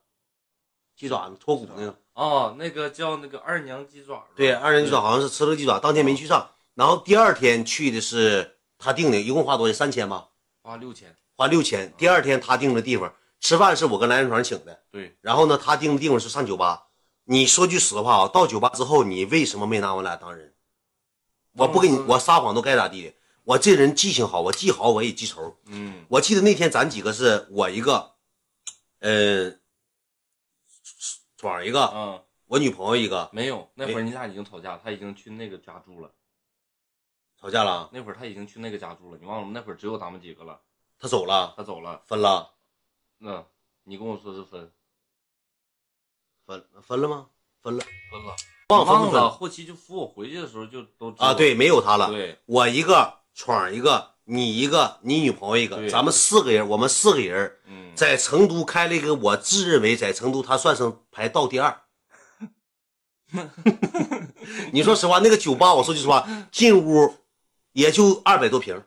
[0.95, 1.99] 鸡爪子脱骨那个。
[2.13, 4.25] 哦，那个叫那个二娘鸡爪。
[4.33, 9.77] 对，二娘鸡爪好像是吃了个鸡爪，当天没去上，然后第二天去的是他订的，一共花多少钱？
[9.77, 10.29] 三千吧，
[10.61, 11.13] 花六千。
[11.35, 11.93] 花六千。
[11.97, 13.13] 第二天他订的地方
[13.45, 16.87] 吃饭是我跟蓝人床请的，对，然后呢，他定的地方是上酒吧。
[17.25, 20.55] 你说句实话啊，到酒吧之后，你为什么没拿我俩当人？
[21.51, 23.13] 我不跟你，我撒谎都该咋地的。
[23.43, 25.55] 我这人记性好，我记好我也记仇。
[25.67, 28.13] 嗯，我记得那天咱几个是我一个，
[29.01, 29.61] 嗯、
[31.37, 36.09] 爽一个，嗯，我女朋友一个，没有，那会儿你俩已经吵架，他已经去那个家住了。
[37.39, 39.51] 吵架了，那会儿他已经去那个家住了，你忘了吗？
[39.53, 40.59] 那会儿只有咱们几个了，
[40.97, 42.01] 他走了，他走了。
[42.07, 42.54] 分了，
[43.17, 43.45] 那，
[43.83, 44.71] 你跟我说是分
[46.45, 47.27] 分分了吗？
[47.61, 48.35] 分了，分了，
[48.69, 51.33] 忘了分不分忘了，后期就扶我回去的时候就都啊？
[51.33, 52.11] 对，没有他了。
[52.11, 61.81] 对我一个，闯一个，你一个，你女朋友一个，咱们四个人，我们四个人嗯，在成都开了一个，我自认为在成都他算上排倒第二。
[64.71, 67.15] 你说实话，那个酒吧，我说句实话，进屋
[67.71, 68.83] 也就二百多平，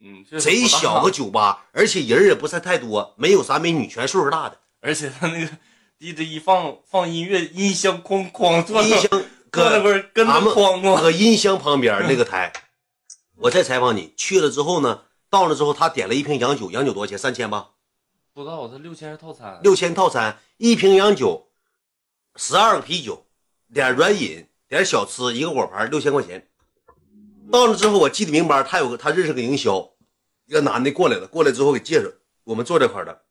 [0.00, 4.58] 嗯，贼小个酒吧，而且人也不算太多，没有啥美女，全岁数大的。
[4.80, 5.50] 而且他那个
[5.98, 9.10] DJ 一放放音乐，音箱哐哐坐音箱
[9.50, 12.52] 搁那搁块儿跟着哐哐，搁音箱旁边那个台。
[13.36, 17.18] 我再采访你，去了之后呢，到了之后他点了一瓶洋酒，洋酒多少钱？
[17.18, 17.70] 三千吧，
[18.32, 21.48] 不知道他六千是套餐，六千套餐，一瓶洋酒，
[22.36, 23.26] 十二个啤酒，
[23.72, 26.47] 点软饮，点小吃，一个果盘，六千块钱。
[27.50, 29.90] 到了之后，我记得明白，他有个他认识个营销，
[30.46, 32.08] 一个男的过来了，过来之后给介绍，
[32.44, 33.22] 我们坐这块的，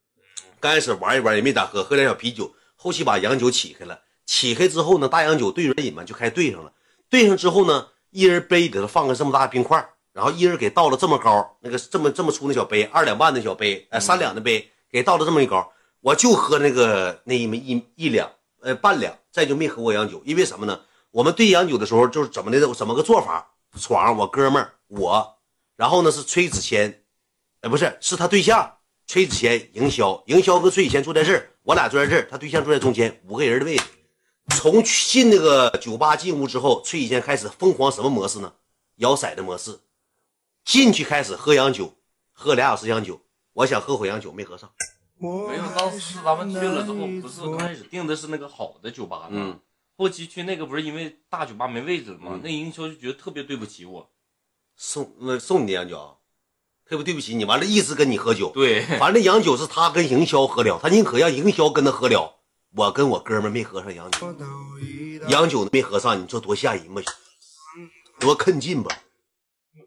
[0.60, 6.72] 刚开始玩一玩也没咋喝，喝点小啤酒，后期把洋酒起开了，起开之后呢，大洋酒兑软饮嘛就开始兑上了，
[7.10, 20.82] 兑上之后呢，一人杯里头放个这么大冰块，然后一人给倒了这么高，那个这么这么粗的小杯，二两半的小杯，哎，三两的杯，给倒了这么一高，我就喝那个那一一一两，呃半两，再就没喝过洋酒，因为什么呢？
[21.12, 23.52] 我们兑洋酒的时候就是怎么的，怎么个做法？
[23.78, 25.38] 床我哥们儿我，
[25.76, 27.04] 然后呢是崔子谦，
[27.62, 33.84] 哎不是，是他对象崔子谦营销，营销和崔子谦坐在这儿，我俩坐在这儿，他对象坐在中间，五个人的位置。
[34.50, 38.54] 从进那个酒吧进屋之后，崔子谦开始疯狂什么模式呢？
[38.96, 39.80] 摇骰的模式。
[40.64, 41.94] 进去开始喝洋酒，
[42.32, 43.22] 喝俩小时洋酒，
[43.54, 44.70] 我想喝会洋酒没喝上。
[45.18, 49.60] 没有，当时咱们去了之后，不是刚开始订的是那个好的酒吧吗，嗯
[49.98, 52.32] 后期去那个不是因为大酒吧没位置了吗？
[52.34, 54.10] 嗯那营销就觉得特别对不起我，
[54.76, 56.14] 送那送你的洋酒啊，
[56.88, 58.52] 特别对不起你，完了一直跟你喝酒。
[58.54, 62.36] 对， 反正洋酒是他跟营销喝了，他宁可让营销跟他喝了，
[62.76, 64.36] 我跟我哥们儿没喝上洋酒，
[65.30, 67.02] 洋酒没喝上，你说多吓人吧？
[68.20, 68.96] 多坑劲吧？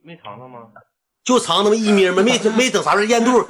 [0.03, 0.67] 没尝尝吗？
[1.23, 3.45] 就尝那么一咪嘛，没没等啥事儿咽肚，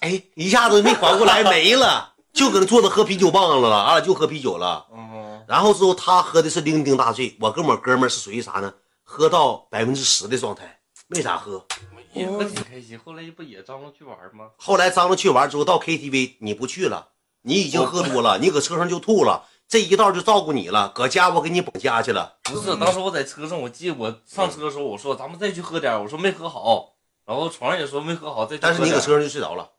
[0.00, 4.86] 哎，一下子没缓过来没了，就搁那坐着喝啤酒棒子了，俺俩就喝啤酒了。
[4.92, 5.08] 嗯，
[5.46, 8.72] 然后之后他喝的是酩酊大醉，我跟我哥们儿是属于啥呢？
[9.02, 11.64] 喝到百分之十的状态，没咋喝。
[12.12, 12.98] 也喝挺开心。
[12.98, 14.50] 后来不也张罗去玩吗？
[14.56, 17.08] 后来张罗去玩之后到 KTV，你不去了，
[17.42, 22.36] 你已经喝多了，你搁车上就吐了，这一道就照顾你了，搁家我给你绑家去了。
[22.42, 29.70] 不是，当时我在车上，我记得我上车的时候，我说咱们再去喝点，我说没喝好，然后床上也说没喝好，再但是你搁车上就睡着了，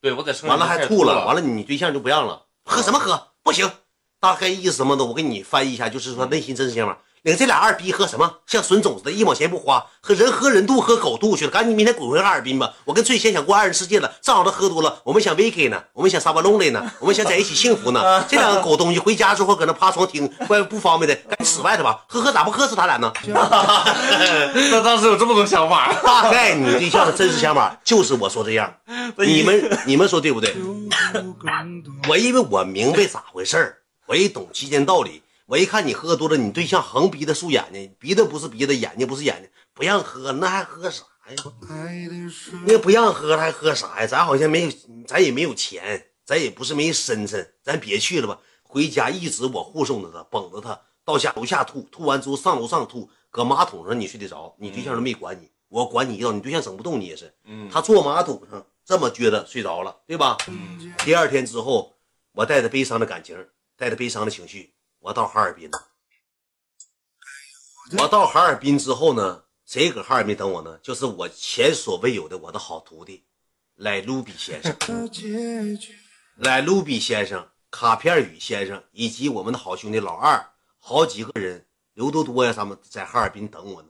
[0.00, 3.28] 对我在车上完了还吐了，完了你对象就不让了，喝什么喝？
[3.44, 3.70] 不行，
[4.20, 6.98] 大概意思什么的，我给你翻译一下，就是说内心真想法。
[7.22, 8.32] 领这俩二逼喝什么？
[8.46, 11.50] 像损种子的，一毛钱不花，和人喝人肚，喝狗肚去了。
[11.50, 12.72] 赶紧明天滚回哈尔滨吧！
[12.84, 18.24] 我跟翠仙想过二人世界了，正好他喝多了，我们想 v i k y 呢，我们想沙巴龙雷呢，我们想在一起幸福呢。
[18.30, 22.04] 这两个狗东西回家之后搁那趴床听，怪不方便的，赶紧死外头吧。
[22.06, 23.12] 喝喝咋不喝死他俩呢？
[23.26, 28.72] 那当时有这么多想法，大概你对象的真实想法就是我说这样，
[29.16, 30.54] 你们你们说对不对？
[32.08, 33.77] 我因为我明白咋回事儿，
[34.08, 35.22] 我也懂其间道理。
[35.46, 41.36] 我一看你喝多了，你对象横鼻子竖眼睛，鼻子不是鼻子，眼睛不是眼睛，不让喝，那还喝啥呀？
[42.66, 44.06] 那不让喝了还喝啥呀？
[44.06, 44.70] 咱好像没有，
[45.06, 48.38] 咱也没有钱，咱也不是没身份，咱别去了吧。
[48.62, 57.32] 回家一直我护送着他，绷着他到下楼下吐，吐完之后上楼上吐，搁马桶上你睡得着，你对象都没管你，我管你一道，你对象整不动你也是。
[57.44, 60.36] 嗯，他坐马桶上这么撅着睡着了，对吧？
[60.48, 61.94] 嗯第二天之后，
[62.32, 63.34] 我带着悲伤的感情，
[63.78, 65.88] 带着悲伤的情绪，我到哈尔滨了。
[67.96, 70.76] 我到哈尔滨之后呢，谁搁哈尔滨等我呢？
[70.82, 73.24] 就是我前所未有的我的好徒弟，
[73.76, 74.76] 莱卢比先生，
[76.34, 80.44] 莱卢比先生、卡片宇先生以及我们的好兄弟老二，
[80.78, 81.64] 好几个人，
[81.94, 83.88] 刘多多呀，他们在哈尔滨等我呢。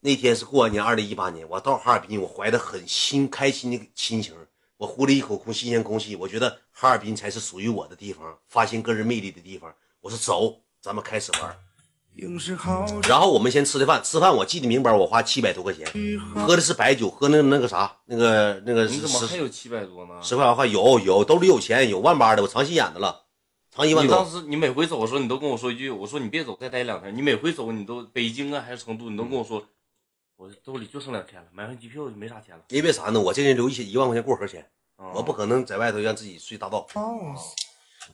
[0.00, 4.34] 那天是过完年，二零一八年，我到哈尔滨，我怀着很新开心的心情，
[4.78, 9.74] 我呼了一口空新鲜空气，我觉得哈尔滨才是属于我的地方，发现个人魅力的地方。
[10.00, 11.56] 我说走，咱们开始玩。
[13.06, 15.86] 然后我们先吃的饭，吃饭我记得明白，我花七百多块钱，
[16.34, 20.14] 喝的是白酒，喝那那个啥，那个那个你怎么十还有七百多呢？
[20.22, 23.24] 十块钱有有，兜里有钱，有万八的，我藏心眼子了，
[23.70, 24.26] 藏一万你当。
[24.26, 27.14] 时你每回走的时候，你都跟我说一句，我说你别走，再待两天。
[27.14, 29.62] 你每回走，你都北京啊还是成都，你都跟我说，
[30.38, 32.62] 我兜里就剩两千了，买完机票就没啥钱了。
[32.68, 33.18] 因为啥呢？
[33.18, 36.86] 我这人留一一万块钱过河钱，啊我不可能在外头让自己睡大道。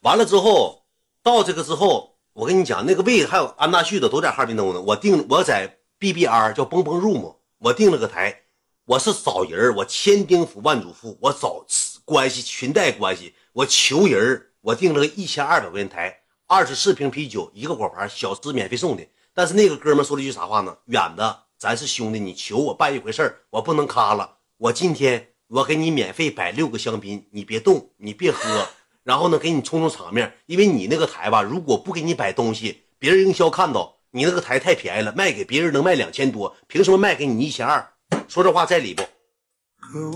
[0.03, 0.85] 完了之后，
[1.21, 4.81] 到这个之后，我跟你讲，那个位还有安大旭的都在哈尔滨等我呢。
[4.81, 8.43] 我订我在 BBR 叫蹦蹦 room，我订了个台，
[8.85, 11.67] 我是找人儿我千叮嘱万嘱咐，我找
[12.05, 19.05] 关系裙带关系，我求人儿我订了个一千二百块钱台，二十四瓶啤酒，一个果盘，小吃免费送的。
[19.35, 20.77] 但是那个哥们儿说了一句啥话呢？
[20.85, 24.39] 远的，咱是兄弟，你求我办一回事儿，我不能卡了。
[24.59, 28.67] 我今天我给你免费摆六个香槟，你别动，你别喝，
[29.05, 37.89] 然后呢给你充充场面，因为你那个台吧，如果不给你摆东西，别人营销看到你那个台太便宜了，卖给别人能卖两千多，凭什么卖给你一千二？
[38.27, 39.05] 说这话在理不？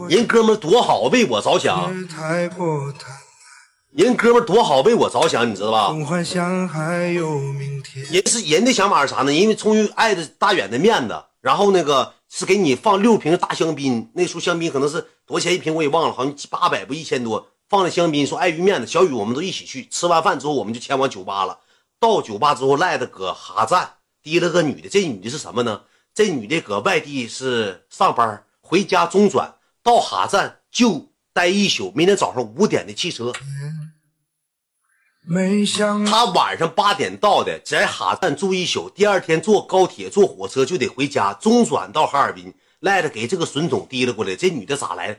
[0.09, 1.93] 人哥们儿多好，为我着想，
[3.93, 5.95] 人哥们儿多好，为我着想，你知道吧？
[8.11, 9.33] 人是人的想法是啥呢？
[9.33, 21.61] 因为出于爱的大远的面子，然后那个是给你放六瓶大香槟，那时候香槟可能是多少钱一瓶我也忘了，好像八百不一千多，放了香槟，说碍于面子，小雨我们都一起去，吃完饭之后我们就前往酒吧了。
[22.01, 23.89] 到酒吧之后，赖的搁哈站
[24.25, 25.83] 提了个女的，这女的是什么呢？
[26.13, 29.55] 这女的搁外地是上班，回家中转，
[29.85, 33.33] 到哈站就待一宿，明天早上五点的汽车。
[35.29, 42.55] 没想他晚上八点到的，在哈站住一宿，第二天坐高铁、坐火车就得回家，中转到哈尔滨。
[42.79, 45.19] 赖着给这个孙总提了过来，这女的咋来？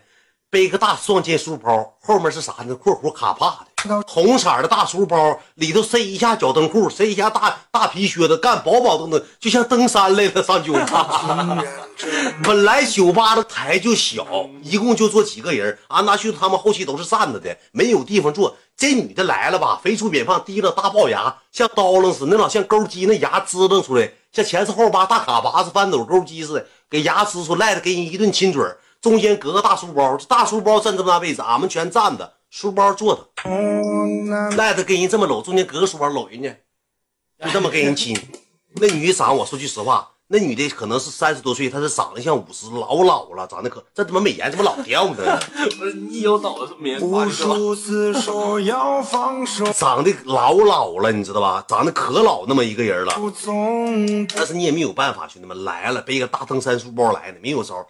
[0.49, 2.73] 背个大双肩书包，后面是啥呢？
[2.73, 3.66] 括弧卡帕，
[4.07, 11.63] 红色的大书包，里头塞一下脚蹬裤，塞一下大大皮靴子，干饱饱登登，就像登山来了上酒吧。
[12.43, 14.25] 本来酒吧的台就小，
[14.61, 15.77] 一共就坐几个人。
[15.87, 18.55] 安大旭他们后期都是站着的，没有地方坐。
[18.75, 28.63] 这女的来了吧，肥粗扁胖，提了大龅牙，像刀楞似的，那老像钩鸡那牙支楞出来，像前四后八大卡巴子翻斗钩鸡似的，给牙支出来的，给你一顿亲嘴
[29.01, 33.29] 中间隔个大书包，这大书包占这么大位置，俺们全站着，书包坐着，
[34.55, 36.49] 赖着跟人这么搂，中间隔个书包搂人家，
[37.43, 38.17] 就这么跟人亲。
[38.79, 45.39] 那女的长，我说句实话，那女的可能是三十多岁，她是长得像五十，老老了，长得可这他妈美颜怎么老掉呢？
[45.79, 47.55] 不是你有脑子棉无花是吧？
[47.55, 51.63] 数次说要放手，长得老老了，你知道吧？
[51.67, 53.13] 长得可老那么一个人了。
[54.35, 57.85] 但是你也没有办法，兄弟们来了，背个大登山书包来的，没有招。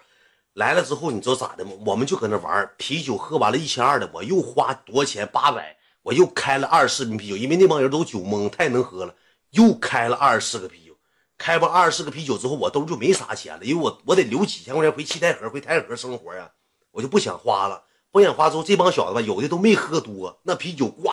[0.58, 1.72] 来了之后，你知道咋的吗？
[1.86, 5.30] 我们就搁那玩啤酒，喝完了一千二的，我又花多少钱？
[5.32, 9.14] 八百，我又开了二十四瓶啤酒，因为那帮人都酒蒙，太能喝了，
[9.52, 10.98] 又开了二十四个啤酒。
[11.38, 16.52] 开完二十四个啤酒之后，我兜就没啥钱了，因为我我得留几千块钱回七台河，回台河生活呀，
[16.90, 17.84] 我就不想花了。
[18.10, 21.12] 不想花之后，这帮小子吧，有的都没喝多，那啤酒呱，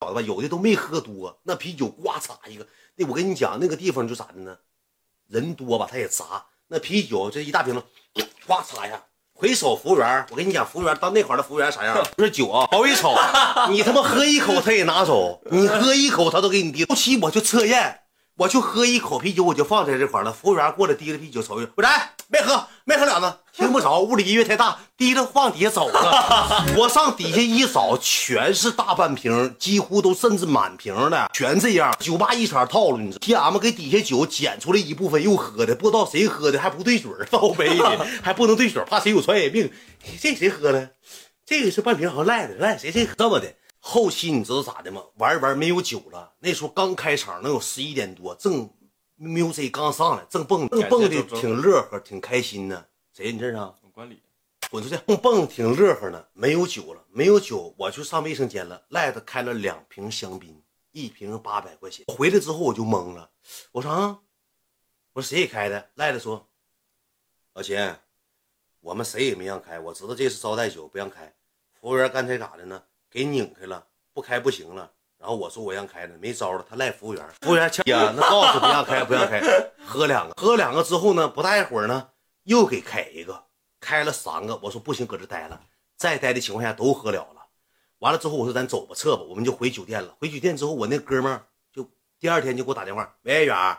[0.00, 2.64] 小子吧，有的都没喝多，那啤酒呱嚓一个。
[2.94, 4.56] 那我跟你讲，那个地方就咋的呢？
[5.26, 6.46] 人多吧，他也砸。
[6.68, 7.82] 那啤酒这一大瓶子，
[8.46, 9.00] 呱擦一下。
[9.38, 12.02] 回首服务员，我跟你讲，服务员到那块儿的服务员啥样？
[12.16, 13.14] 不是酒啊， 瞅一瞅，
[13.68, 16.86] 你他妈喝一口他也拿走，你喝一口他都给你递。
[16.86, 18.00] 后期我就测验，
[18.36, 20.30] 我就喝一口啤酒，我就放在这块了。
[20.30, 26.66] 服务员过来提了啤酒，瞅一眼，我说哎，没喝，没喝了呢，听不着，屋里音乐太大，提着放底下走了。
[26.76, 31.96] 我上底下一扫，全是大半瓶，几乎都甚至满瓶的，全这样。
[31.98, 33.18] 酒吧一茬套路，你知道？
[33.20, 37.82] 天俺们给底下酒捡出来一部分又喝的，不知道谁喝的，还不对嘴倒杯里，
[38.22, 39.72] 还不能对嘴，怕谁有传染病。
[40.20, 40.90] 这谁喝的？
[41.46, 43.50] 这个是半瓶，好像赖的，赖谁谁这么的。
[43.88, 45.00] 后期你知道咋的吗？
[45.14, 48.68] 玩一玩没有酒了，那时候刚开场，能有十一点多，正
[49.16, 52.84] music 刚上来，正蹦正蹦的挺乐呵，挺开心呢。
[53.12, 53.30] 谁？
[53.30, 53.72] 你这是啊？
[53.92, 54.20] 管理。
[54.68, 54.96] 滚出去！
[55.06, 58.84] 蹦蹦挺乐呵呢，没有酒了，没有酒，我就上卫生间了。
[58.88, 62.04] 赖子开了两瓶香槟，一瓶八百块钱。
[62.08, 63.30] 回来之后我就懵了，
[63.70, 64.18] 我说啊，
[65.12, 65.90] 我说谁给开的？
[65.94, 66.48] 赖子说，
[67.52, 67.78] 老秦，
[68.80, 71.32] 我们谁也没让开，我知道这是招待酒，不让开。
[71.80, 72.82] 服务员刚才咋的呢？
[73.16, 74.92] 给拧开了，不开不行了。
[75.16, 77.26] 然后我说我让开呢，没招了，他赖服务员。
[77.40, 79.40] 服务员呀，那告诉不让开，不让开。
[79.86, 82.10] 喝两个，喝两个之后呢，不大一会儿呢，
[82.42, 83.46] 又给开一个，
[83.80, 84.54] 开了三个。
[84.62, 85.58] 我说不行，搁这待了，
[85.96, 87.46] 再待的情况下都喝了了。
[88.00, 90.14] 完了之后我说咱走吧，撤吧，我们就回酒店了。
[90.20, 93.78] 回酒店之后，我那哥们儿就第二天就给我打电话，喂，远儿，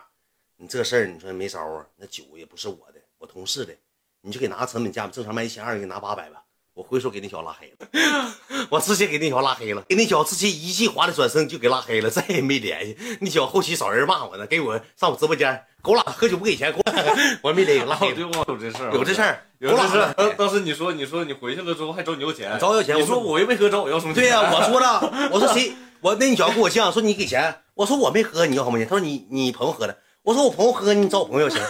[0.56, 1.86] 你这事儿你说没招啊？
[1.94, 3.72] 那酒也不是我的，我同事的，
[4.20, 6.42] 你就给拿个成本价吧，正常卖一千二，你给拿八百吧。
[6.78, 8.32] 我回手给那小子拉黑了，
[8.70, 12.96] 我直接给那小子拉黑了，给那小子直接一记滑的转身就给拉黑了，再也没联系。
[13.20, 16.92] 那小子后期找人骂我呢，给我上我直播间狗拉喝酒不给钱，狗拉
[17.42, 18.12] 我没联系拉黑。
[18.12, 20.14] 对，我有这事儿，有这事儿，有这事儿。
[20.16, 22.96] 当当时你说你说你回去了之后还找你要钱，找我要钱。
[22.96, 24.22] 你说我又没喝，找我要什么钱？
[24.22, 25.72] 对呀， 我说了，我说谁？
[26.00, 28.86] 我那你小子跟我犟，说你给钱，我说我没喝，你要什么钱？
[28.86, 31.60] 他说你你朋友喝的，我说我朋友喝，你找我朋友要钱。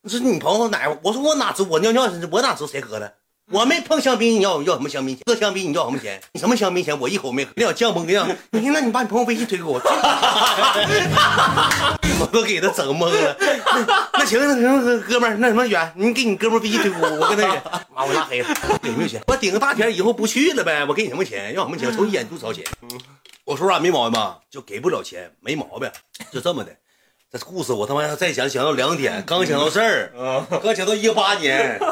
[0.00, 0.88] 你说你朋友哪？
[1.02, 3.12] 我说我哪知我尿尿我哪知道谁喝的？
[3.52, 5.22] 我没碰香槟，你要要什么香槟钱？
[5.24, 6.20] 喝香槟你要什么钱？
[6.32, 6.98] 你什么香槟钱？
[6.98, 7.52] 我一口没喝。
[7.54, 9.78] 你要降崩样，你那你把你朋友微信推给我，
[12.18, 13.36] 我都给他整懵了。
[14.14, 17.62] 那行那行，哥们儿，那什么远，你给你哥们儿微信推给我，我跟他远，
[17.94, 18.48] 妈我拉黑了，
[18.82, 19.22] 给没有钱？
[19.28, 21.54] 我顶个大天以后不去了呗，我给你什么钱？
[21.54, 21.96] 要什么钱？
[21.96, 22.64] 抽一烟就掏钱。
[23.44, 24.40] 我说啥没毛病吧？
[24.50, 25.88] 就给不了钱，没毛病，
[26.32, 26.72] 就这么的。
[27.30, 30.10] 这故事我他妈要再讲，讲到两点，刚讲到这儿，
[30.60, 31.78] 刚讲到一八年。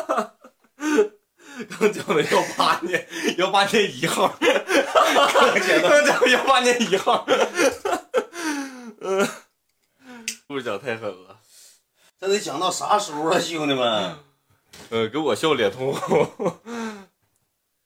[1.78, 3.06] 刚讲的幺八年，
[3.38, 7.24] 幺八年一号，刚讲幺八年一号，
[9.00, 9.28] 嗯，
[10.48, 11.38] 故事讲太狠了，
[12.18, 14.16] 这得讲到啥时候啊，兄弟们？
[14.90, 16.28] 呃，给我笑脸通红，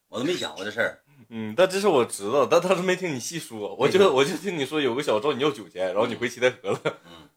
[0.08, 1.02] 我都没讲过这事儿。
[1.28, 6.80] 嗯，但这事我知道，但当时没听你细说，我就我就听你说有个小子找你要酒钱，然后你回七台河了。
[7.04, 7.28] 嗯。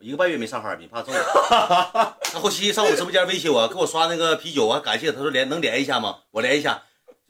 [0.00, 2.16] 一个半月没上哈尔滨，怕中了。
[2.32, 6.18] 那后期上我直播间威胁我，给我刷那个啤酒，啊感谢他说连能连一下吗？
[6.30, 6.80] 我连一下，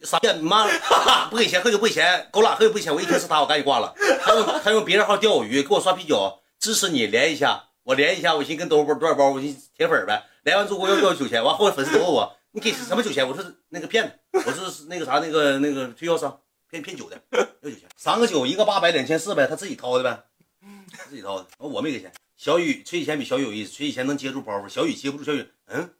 [0.02, 0.32] 啥呀？
[0.32, 0.66] 你妈
[1.30, 3.94] 不给钱喝酒不给钱，狗懒喝酒不给钱，我一听是他，我赶紧挂了。
[4.20, 10.22] 他用他用别人号钓我鱼，给我刷啤酒，支持你连一下，我连一下，我寻思跟兜包多少包，我寻铁粉呗。
[10.42, 13.26] 连完之后要要酒钱，完后来粉丝都问我，你给什么酒钱？
[13.26, 16.38] 我说那个骗子，我是那个啥那个那个推销商，
[16.70, 17.18] 骗骗酒的，
[17.62, 17.88] 要酒钱。
[17.96, 20.22] 三个酒一个八百两千四呗，他自己掏的呗，
[21.08, 22.12] 自己掏的，我没给钱。
[22.38, 25.24] 小雨崔以前比小雨有意思，崔以前能接住包袱，小雨接不住。
[25.24, 25.90] 小雨，嗯，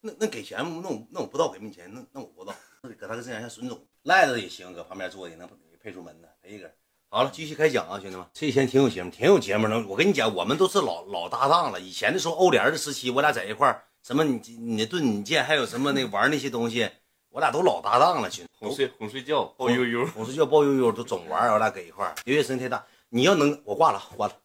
[0.00, 0.80] 那那给钱吗？
[0.80, 2.56] 那我那我不知道给没钱，那那我不知道。
[3.00, 5.48] 搁他跟这样像孙总赖子也行，搁旁边坐的能
[5.82, 6.70] 配出门的陪一个。
[7.08, 9.84] 好了，继续开讲啊，兄弟们，这以前挺有节目，挺有节目的。
[9.88, 11.80] 我跟你讲，我们都是老老搭档了。
[11.80, 16.88] 以前的时候，欧联的时期，我俩在一块儿，什么你你盾你剑，还有什么那玩那些东西，
[17.30, 18.50] 我俩都老搭档了，兄弟。
[18.56, 21.50] 哄睡哄睡觉，抱悠悠，哄睡觉抱悠悠，都总玩。
[21.52, 24.38] 我俩搁一块儿，音乐声太大，你要能我挂了，挂了。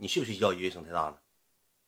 [0.00, 0.52] 你睡不睡觉？
[0.52, 1.16] 音乐声太大了。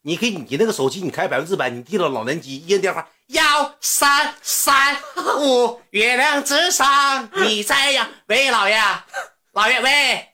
[0.02, 4.96] 你给你那个手机，你开百分之百，你递到老年机，一个电话，幺三三
[5.38, 8.08] 五，月亮之上你在呀？
[8.26, 8.80] 喂，老爷，
[9.52, 10.28] 老爷，喂，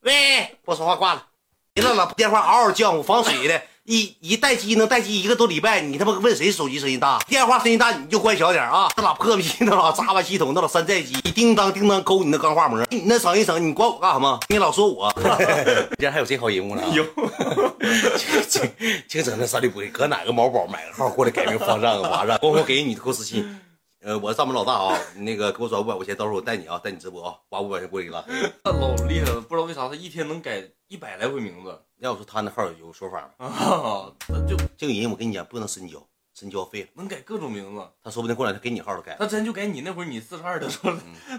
[0.00, 1.26] 喂，不说话挂了。
[1.72, 3.62] 别了了，电话嗷嗷叫，我防水的。
[3.90, 7.18] 一一待机能待机一个多礼拜，你他妈问谁手机声音大？
[7.26, 8.88] 电话声音大你就关小点啊！
[8.96, 14.38] 那老破逼，那老渣巴系统，那老山寨机，你叮当叮当抠你那钢化膜，你那省一省，你管我干什么？
[14.48, 15.12] 你老说我，
[15.98, 16.84] 今天还有这号人物呢？
[16.92, 17.04] 有，
[18.48, 18.70] 净
[19.08, 22.10] 净整那三六不会，搁哪个毛宝买个号过来改名方丈啊？
[22.10, 23.58] 完了，光光给你扣私信。
[24.04, 28.70] 呃，我是上门老大啊，那个给我转五百块钱，到时候我带你啊，带你直播啊，花五百块钱过来给拉黑。
[28.70, 31.76] 老厉害了，不知道为啥他一天能改一百来回名字。
[32.00, 33.46] 要我说他那号有说法吗？
[33.46, 34.08] 啊，
[34.48, 36.02] 就这个人我跟你讲，不能深交，
[36.34, 36.88] 深交废了。
[36.94, 39.16] 能改各种名字，他说不定过两天给你号都改。
[39.18, 40.90] 他真就改你那会儿你四十二的时候，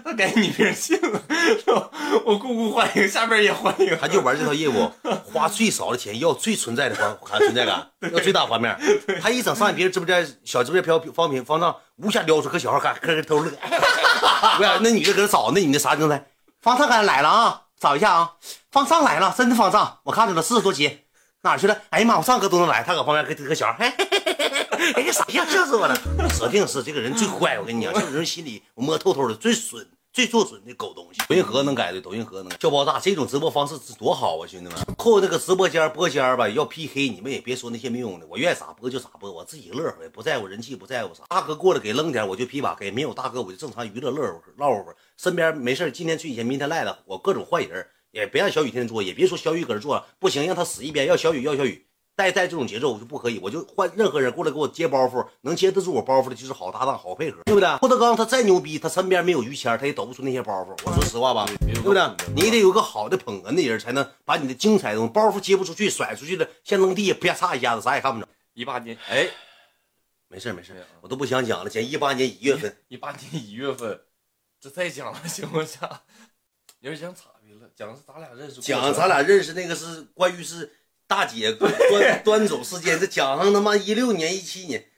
[0.04, 0.96] 他改你名姓，
[1.58, 1.90] 是吧？
[2.24, 3.98] 我姑姑欢迎，下边也欢迎。
[4.00, 4.88] 他就玩这套业务，
[5.24, 8.78] 花最少的钱要最存在的方含存在感， 要最大方面。
[9.20, 13.50] 他一整上别人直播间小直播间飘方屏方丈无下撩出和小号看，呵呵偷乐。
[13.50, 16.24] 不是那女的搁那找那女的啥状态？
[16.60, 17.62] 方丈刚来了啊。
[17.82, 18.34] 找一下啊，
[18.70, 21.00] 方丈来了，真的方丈，我看着了，四十多级，
[21.40, 21.76] 哪去了？
[21.90, 25.96] 哎呀妈，我上课都能来，他搁旁边搁搁小，嘿嘿嘿嘿嘿，哎呀傻样，吓死我了！
[26.30, 29.84] 指定是这个人最坏，我跟你讲，这个人心里我摸透透的，最损。
[30.12, 34.74] 最做准的狗东西，抖音盒能改的，抖音盒能改笑爆炸，这种直播方式是多好啊，兄弟们！
[34.98, 41.22] 后那个直播间播间吧，要 PK，你们也别说那些没用的，我愿意咋播就咋播，我自己乐呵，不在乎人气，不在乎啥。
[41.30, 44.96] 大哥过来给扔点，我就批把给；没有大哥，我就正常娱乐乐会唠会儿。
[45.16, 51.86] 身边没事今天睡前，明天赖了，我各种换人，也别让小雨天天做，也别说小雨搁这做，不行，让他死一边，要小雨要小雨。
[52.14, 57.78] 带带这种节奏我就不可以，我就换任何人过来给我接包袱，能接得住我包袱的就是好搭档、好配合，对不对？
[57.78, 60.78] 郭德纲他再牛逼，他身边没有于谦，他也抖不出那些包袱。
[60.84, 62.02] 我说实话吧，对不对？
[62.36, 68.28] 你得有个好的捧哏的人，才能把你的精彩东西包袱接不出去，甩出去了，先扔地下，啪嚓一下子，啥也看不着。
[68.52, 69.26] 一八年，哎，
[70.28, 71.70] 没事没事，我都不想讲了。
[71.70, 73.98] 讲一八年一月份， 一八年一月份，
[74.60, 75.80] 这再讲了行不行？
[76.80, 80.70] 有点讲岔劈了，讲是咱俩认识，讲咱俩认识那个是关于是。
[81.12, 84.88] 大姐端端走事件，这讲上他妈一六年、一七年，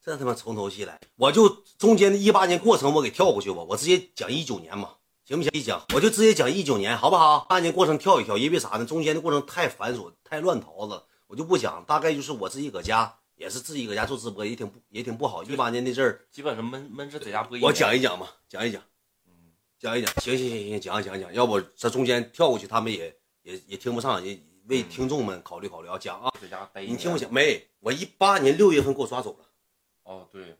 [0.00, 4.94] 这他妈从头细来，我就中间的一八年过程我给跳过去吧，我直接讲一九年嘛，
[5.24, 5.50] 行不行？
[5.52, 7.40] 一讲我就直接讲一九年，好不好？
[7.48, 8.86] 八年过程跳一跳，因为啥呢？
[8.86, 11.84] 中间的过程太繁琐、太乱桃子，我就不讲。
[11.88, 15.42] 大概就是我自己搁家，也是自己搁家做直播，也挺不也挺不好。
[15.42, 17.58] 一八年那阵儿，基本上闷闷着在家播。
[17.60, 18.80] 我讲一讲吧，讲一讲，
[19.26, 19.32] 嗯，
[19.80, 24.40] 讲一讲，行行行行，讲讲讲，要不这中间跳过去，他们也也也听不上也。
[24.68, 26.30] 为听众们考虑考虑啊，讲啊，
[26.74, 27.66] 你听不讲没？
[27.80, 29.44] 我一八年六月份给我抓走了，
[30.04, 30.56] 哦，对，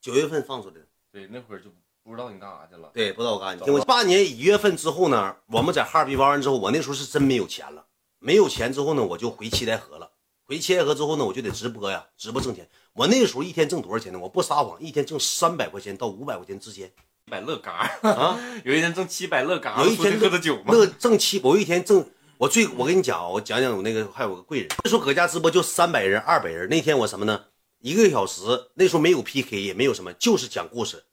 [0.00, 0.80] 九月份放出来的，
[1.12, 1.70] 对，那会儿就
[2.02, 3.64] 不知道你干啥去了，对，不知道我干啥。
[3.64, 7.86] 听我一八年一月份之后呢，我们在哈尔滨玩完之后，我那时候是真没有钱了，
[8.18, 10.10] 没有钱之后呢，我就回七台河了。
[10.44, 12.68] 回七台河之后呢，我就得直播呀，直播挣钱。
[12.94, 14.18] 我那时候一天挣多少钱呢？
[14.18, 16.90] 我不撒谎，一天挣三百块钱到五百块钱之间。
[17.24, 20.74] 七百乐嘎啊， 有一天挣七百乐嘎，有一天喝的酒吗？
[20.74, 22.04] 乐挣七，我一天挣。
[22.42, 24.68] 我最我跟你讲，我讲讲我那个还有个贵人。
[24.82, 26.68] 那时候搁家直播就三百人、二百人。
[26.68, 27.40] 那天我什么呢？
[27.78, 28.42] 一个小时。
[28.74, 31.04] 那时候没有 PK，也没有什么，就是讲故事。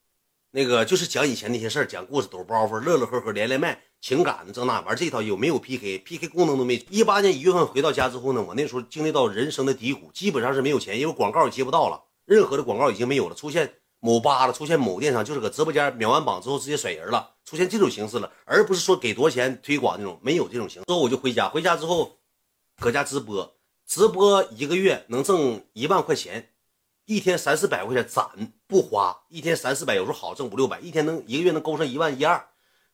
[0.50, 6.84] 那个就是讲以前那些事儿，讲故事抖包袱，乐乐呵呵，连连麦，情感的这那玩这套有没有 PK？PK 功能都没。
[6.90, 13.72] 一八年一月份回到家之后呢，我那时候经历到人生的低谷，基本上是没有钱，因为广告也接不到了，任何的广告已经没有了，出现。
[14.00, 20.86] 某吧了，出现某电商，就是搁直播间秒完榜之后直接甩人了，出现这种形式了，而不是说给多少钱推广那种，没有这种形式。
[20.86, 22.20] 之后我就回家，回家之后，
[22.80, 26.52] 搁家直播，直播一个月能挣一万块钱，
[27.06, 32.48] 一天三四百块钱攒不花，一天三四百，有时候好挣五六百，一天能一个月能勾上一万一二。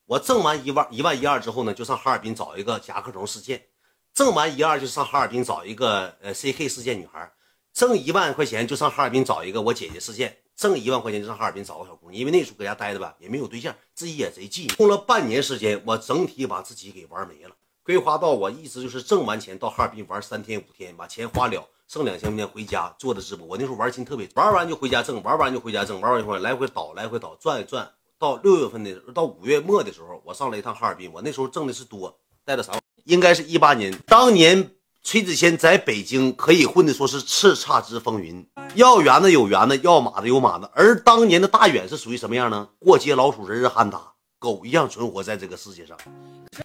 [0.08, 3.66] 我挣完一万一万一二之后呢，就上哈尔滨找一个甲壳虫事件，
[4.14, 7.32] 挣完一二就上哈尔滨找一个呃 CK 事件女孩，
[7.74, 10.38] 挣一万块钱就上哈尔滨找一个我姐姐事件。
[10.56, 14.80] 挣一万块钱就上哈尔滨找个小姑娘，因为那时候搁家待着吧，也没有对象，自己也贼寂寞。
[14.80, 17.56] 用了半年时间，我整体把自己给玩没了。
[17.84, 23.46] 规划到我一直就是挣完钱到哈尔滨玩三天五天，把钱花了，剩两千块钱回家做的直播。
[23.46, 27.92] 我那时候玩心特别，玩完就回家挣，玩完就回家挣，玩完一会儿来回倒，来回倒，转一转。
[28.18, 31.12] 到六月份的，到五月末的时候，我上了一趟哈尔滨。
[31.12, 32.80] 我那时候挣的是多，带了啥？
[33.04, 34.72] 应该是一八年，当年。
[35.06, 38.44] 崔子谦在北京可以混的说是叱咤之风云，
[38.74, 40.72] 要圆的有圆的，要马的有马的。
[40.74, 42.68] 而当年的大远是属于什么样呢？
[42.80, 45.96] 过街老鼠，人人喊打，狗一样存活在这个世界上。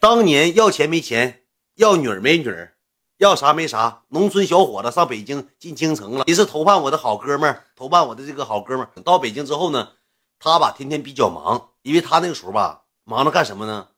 [0.01, 1.43] 当年要钱没钱，
[1.75, 2.73] 要女儿没女儿，
[3.19, 4.05] 要啥没啥。
[4.09, 9.03] 农村小伙子上北京进京城了，你是投办我的好哥们儿，投办我的这个好哥们儿。
[9.03, 9.91] 到北京之后呢，
[10.39, 13.89] 他吧天天比较忙，因为他那个时候吧忙着干什么呢？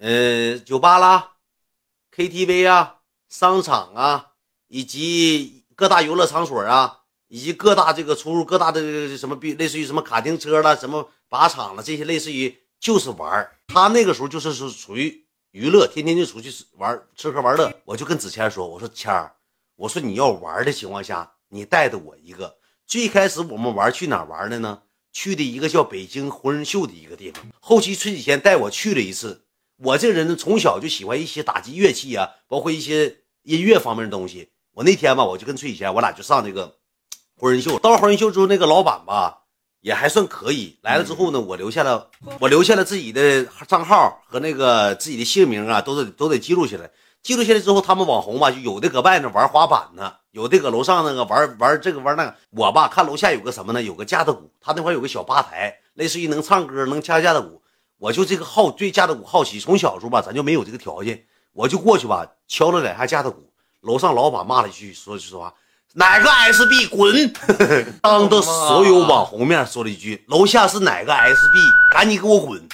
[0.00, 1.32] 呃，酒吧啦
[2.16, 3.00] ，KTV 啊。
[3.28, 4.32] 商场啊，
[4.68, 17.72] 以及各大游乐场所啊，以及各大这个出入各大的什么，比类似于什么卡丁车了、什么靶场了这些，类似于就是玩他那个时候就是是属于娱乐，天天就出去玩吃喝玩乐。
[17.84, 19.34] 我就跟子谦说：“我说谦儿，
[19.76, 22.58] 我说你要玩的情况下，你带着我一个。
[22.86, 24.82] 最开始我们玩去哪玩的呢？
[25.12, 27.44] 去的一个叫北京浑人秀的一个地方。
[27.60, 29.43] 后期崔子谦带我去了一次。
[29.78, 36.76] 我这个人呢，从小就喜欢一些打击乐器啊，包括一些。”音乐方面的东西，我那天吧，我就跟崔以前，我俩就上那个
[37.36, 37.78] 红人秀。
[37.78, 39.42] 到红人秀之后，那个老板吧
[39.82, 40.78] 也还算可以。
[40.80, 42.08] 来了之后呢，我留下了，
[42.40, 46.90] 我留下了自己的账号和那个自己的姓名啊，都得都得记录下来。
[47.22, 52.34] 记录下来之后，他们网红吧，就有的搁外头玩滑板呢，有的搁楼上那个玩玩这个玩那个。
[52.48, 53.82] 我吧看楼下有个什么呢？
[53.82, 57.60] 有个架子鼓，他那块有个小吧台，类似于能唱歌能敲架子鼓。
[57.98, 61.24] 我就这个好对架子鼓好奇，从小时候吧，咱就没有这个条件。
[61.52, 65.54] 我就过去吧，敲了两下架子鼓，楼上老板骂了一句，说句实话，
[65.94, 67.32] 哪个 SB 滚，
[68.02, 72.68] 当着所有网红面说了一句，楼下是哪个 SB，赶紧给我滚。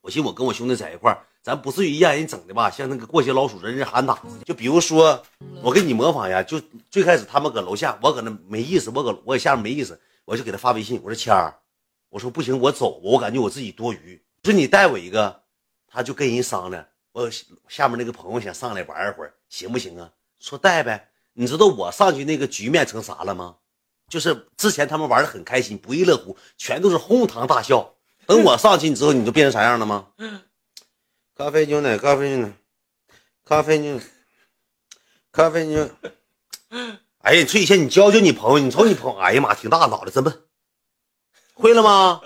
[0.00, 4.16] 我寻我跟我兄弟在一块咱不至于让人整的吧，像那个过街老鼠人人喊打。
[4.44, 5.20] 就比如说，
[5.60, 11.56] 我给你模仿一下，就最开始他们搁楼下，我搁那没意思，我搁我搁下面没意思，我就给他发微信，我说谦儿，
[12.10, 15.42] 我说不行，我走，我感觉我自己多余，说你带我一个，
[15.86, 17.30] 他就跟人商量，我
[17.68, 20.10] 下面那个朋友想上来玩一会儿，行不行啊？
[20.40, 21.10] 说带呗。
[21.34, 23.56] 你知道我上去那个局面成啥了吗？
[24.08, 27.94] 就是之前他们玩的很开心，不亦乐乎，全都是哄堂大笑。
[28.26, 30.08] 等我上去，你知道你都变成啥样了吗？
[31.36, 32.52] 咖啡牛奶，咖啡牛奶，
[33.44, 34.00] 咖啡牛，
[35.30, 35.88] 咖啡牛。
[37.18, 40.42] 哎呀，翠仙，你教教你朋友，你瞅你朋友，哎呀妈，挺大脑袋，真笨。
[41.54, 42.20] 会了吗？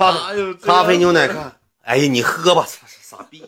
[0.00, 0.32] 咖
[0.62, 1.60] 咖啡牛奶，看。
[1.82, 3.40] 哎呀，你喝吧，傻傻逼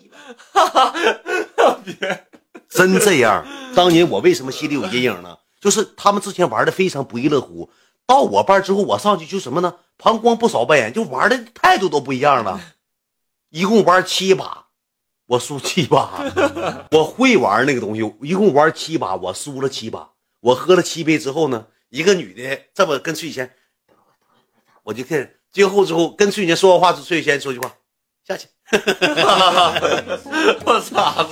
[0.53, 0.93] 吧。
[1.83, 2.27] 别
[2.69, 3.47] 真这样。
[3.75, 5.39] 当年我为什么心里有阴影呢？
[5.61, 7.71] 就是他们之前玩的非常不亦乐乎，
[8.07, 9.77] 到我班之后，我上去就什么呢？
[9.97, 12.61] 旁观不少扮演，就玩的态度都不一样了。
[13.49, 14.67] 一共玩七把，
[15.27, 16.23] 我输七把。
[16.93, 20.11] 我会玩那个东西，一共玩七把，我输了七把。
[20.41, 23.55] 我喝了七杯之后呢，一个女的这么跟崔雨谦，
[24.83, 27.75] 我就看最后之后跟崔雨谦说完话，崔雨谦说句话，
[28.25, 28.49] 下去。
[30.65, 31.29] 我操！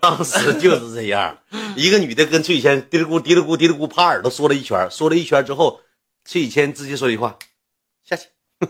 [0.00, 1.36] 当时就是这样，
[1.76, 5.80] 一个女的跟崔雨谦嘀哩咕嘀哩咕嘀哩咕，趴耳朵说了一圈，说了一圈之后，
[6.24, 7.36] 崔雨谦直接说一句话
[8.06, 8.28] ：“下去，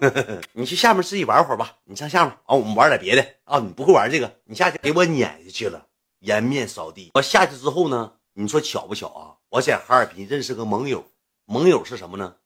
[0.54, 5.86] 你去下面自己玩会儿吧，你上下面啊，我们玩点别的啊，你不会玩这个，你下去给我撵下去了，
[6.20, 7.10] 颜面扫地。
[7.12, 9.36] 我下去之后呢，你说巧不巧啊？
[9.50, 11.04] 我在哈尔滨认识个盟友，
[11.44, 12.36] 盟友是什么呢？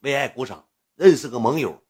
[0.00, 0.64] 为爱鼓掌，
[0.96, 1.82] 认识个盟友。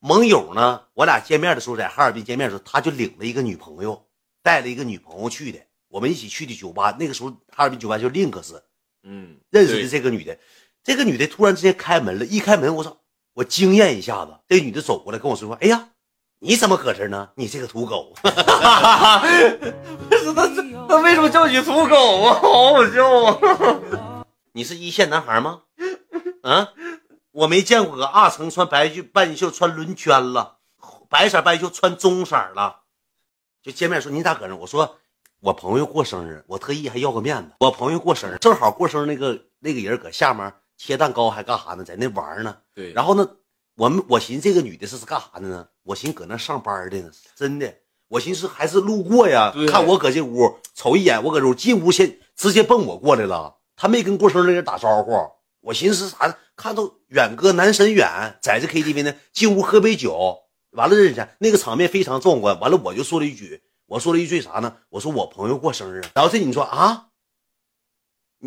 [0.00, 4.06] 盟友呢，我俩见面的时候，在哈尔滨见面的时候，他就领了一个女朋友，
[4.42, 5.58] 带了一个女朋友去的。
[5.88, 8.60] 我们一起去的酒吧，那个时候哈尔滨酒吧叫 Links，
[9.04, 10.36] 嗯，认识的这个女的。
[10.82, 12.98] 这个女的突然之间开门了，一开门，我操，
[13.32, 14.36] 我惊艳一下子。
[14.48, 15.88] 这个女的走过来跟我说说：“哎呀，
[16.40, 17.30] 你怎么搁这呢？
[17.36, 18.28] 你这个土狗！”不
[20.16, 22.34] 是他这他为什么叫你土狗啊？
[22.34, 24.26] 好好笑啊！
[24.52, 25.62] 你是一线男孩吗？
[26.42, 26.68] 啊，
[27.34, 30.58] 我没见过个二层穿白袖半袖穿轮圈了，
[31.08, 32.82] 白色半袖穿棕色了。
[33.60, 34.54] 就见面说你咋搁那？
[34.54, 34.98] 我说
[35.40, 37.50] 我朋友过生日，我特意还要个面子。
[37.58, 41.82] 我朋友过生日，正好过生日那个那个人搁下面切蛋糕还干啥呢？
[41.82, 42.56] 在那玩呢。
[42.72, 43.28] 对，然后呢，
[43.74, 45.66] 我们我寻思这个女的是是干啥的呢？
[45.82, 47.74] 我寻思搁那上班的呢，真的。
[48.06, 55.10] 我寻思还是路过呀，看我搁这屋瞅一眼，我搁这屋进屋先直接奔我过来了，他没跟过生日那人打招呼。
[55.64, 56.36] 我寻思啥呢？
[56.56, 60.40] 看到远哥男神远在这 KTV 呢，进屋喝杯酒，
[60.72, 62.60] 完了认识那个场面非常壮观。
[62.60, 64.76] 完了我就说了一句，我说了一句啥呢？
[64.90, 67.08] 我说我朋友过生日，然后这你说啊，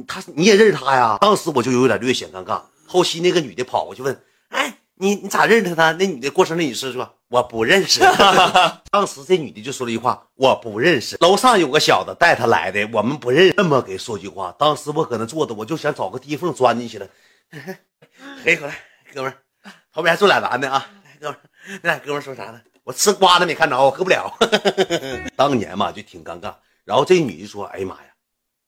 [0.07, 1.17] 他你也认识他呀？
[1.19, 2.61] 当时我就有点略显尴尬。
[2.85, 5.91] 后期那个女的跑过去问，哎，你你咋认识他？
[5.93, 7.99] 那女的过生日，你是说我不认识。
[8.91, 11.17] 当时这女的就说了一句话，我不认识。
[11.19, 13.53] 楼上有个小子带他来的，我们不认识。
[13.53, 17.07] 这么给说句话，当时我搁那坐着，我就想找个地缝钻进去了。
[18.43, 18.77] 嘿，过来，
[19.13, 19.37] 哥们儿，
[19.93, 21.39] 旁边还坐俩男的啊，来，哥们儿，
[21.83, 22.61] 那俩哥们儿说啥呢？
[22.83, 24.33] 我吃瓜呢，没看着，我喝不了。
[25.35, 26.55] 当年嘛，就挺尴尬。
[26.85, 28.09] 然后这女的说：“哎呀妈呀，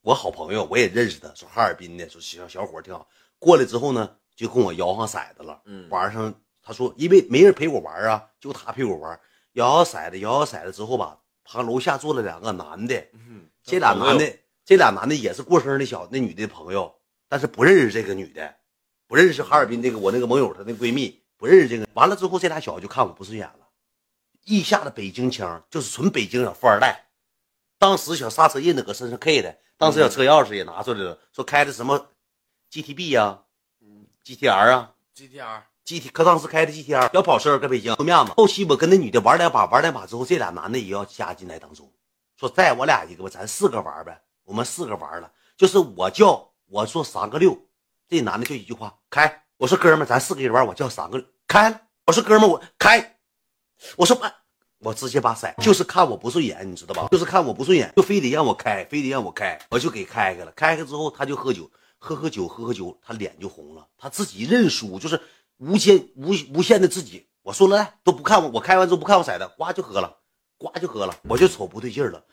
[0.02, 3.08] 我好朋友，我也认识他，说哈尔滨的，说小小伙挺好。
[3.40, 4.10] 过来之后呢，
[4.40, 5.62] 就跟我摇上骰子了。
[5.66, 9.20] 嗯玩上，他说因为没人陪我玩啊，就他陪我玩。
[9.54, 16.96] 摇摇骰子，摇摇骰子之后吧，旁楼下坐了两个男的，嗯这俩男的，这俩男的也是过生日那小那女的朋友，
[17.28, 18.56] 但是不认识这个女的，
[19.08, 21.86] 不认识哈尔滨那个我那个盟友她那闺蜜，不认识这个。
[21.96, 23.68] 完了之后，这俩小子就看我不顺眼了，
[24.46, 27.10] 一下子北京腔，就是纯北京小富二代。
[27.78, 32.10] 当时小刹车印子搁身上 K 的，当时小车钥匙也拿出来了，说开的什么
[32.72, 33.44] GTB 呀、
[34.30, 34.92] GTR 啊。
[35.16, 38.32] GTR GT 可当时开的 GTR 小跑车搁北京有面子。
[38.38, 41.92] 后期我跟那女的玩两把，玩两把之后，这俩男的也要加进来当中，
[42.38, 44.22] 说再我俩一个吧，咱四个玩呗。
[44.44, 47.58] 我们四个玩了，就是我叫我说三个六，
[48.08, 49.44] 这男的就一句话开。
[49.58, 51.82] 我说哥们儿，咱四个人玩，我叫三个六开了。
[52.06, 53.18] 我说哥们儿，我开。
[53.96, 54.32] 我说哎，
[54.78, 57.08] 我直接把骰就是看我不顺眼，你知道吧？
[57.12, 60.52] 就是看我不顺眼，就非得让我开，非得让我开，我就给开开了。
[60.52, 61.70] 开开之后，他就喝酒，
[62.00, 65.22] 喝喝酒，喝喝酒，他脸就红了，他自己认输，就是
[65.58, 67.28] 无限无无限的自己。
[67.42, 70.18] 我说了，来都不看我，我开完之后不看我骰子，呱就喝了，
[70.58, 72.24] 呱就喝了，我就瞅不对劲了。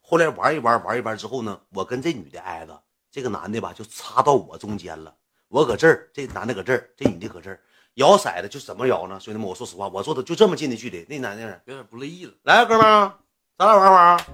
[0.00, 5.14] 后来玩一玩，玩一玩之后呢，我跟这女的挨着，这个男的吧就插到我中间了，
[5.48, 7.58] 我搁这儿，这男的搁这儿，这女的搁这儿，
[7.94, 9.18] 摇骰子就怎么摇呢？
[9.18, 12.32] 兄弟们，我说实话，我坐的就这么近的距离，那男的有点不乐意了。
[12.42, 13.18] 来，哥们儿，
[13.56, 14.26] 咱俩玩玩，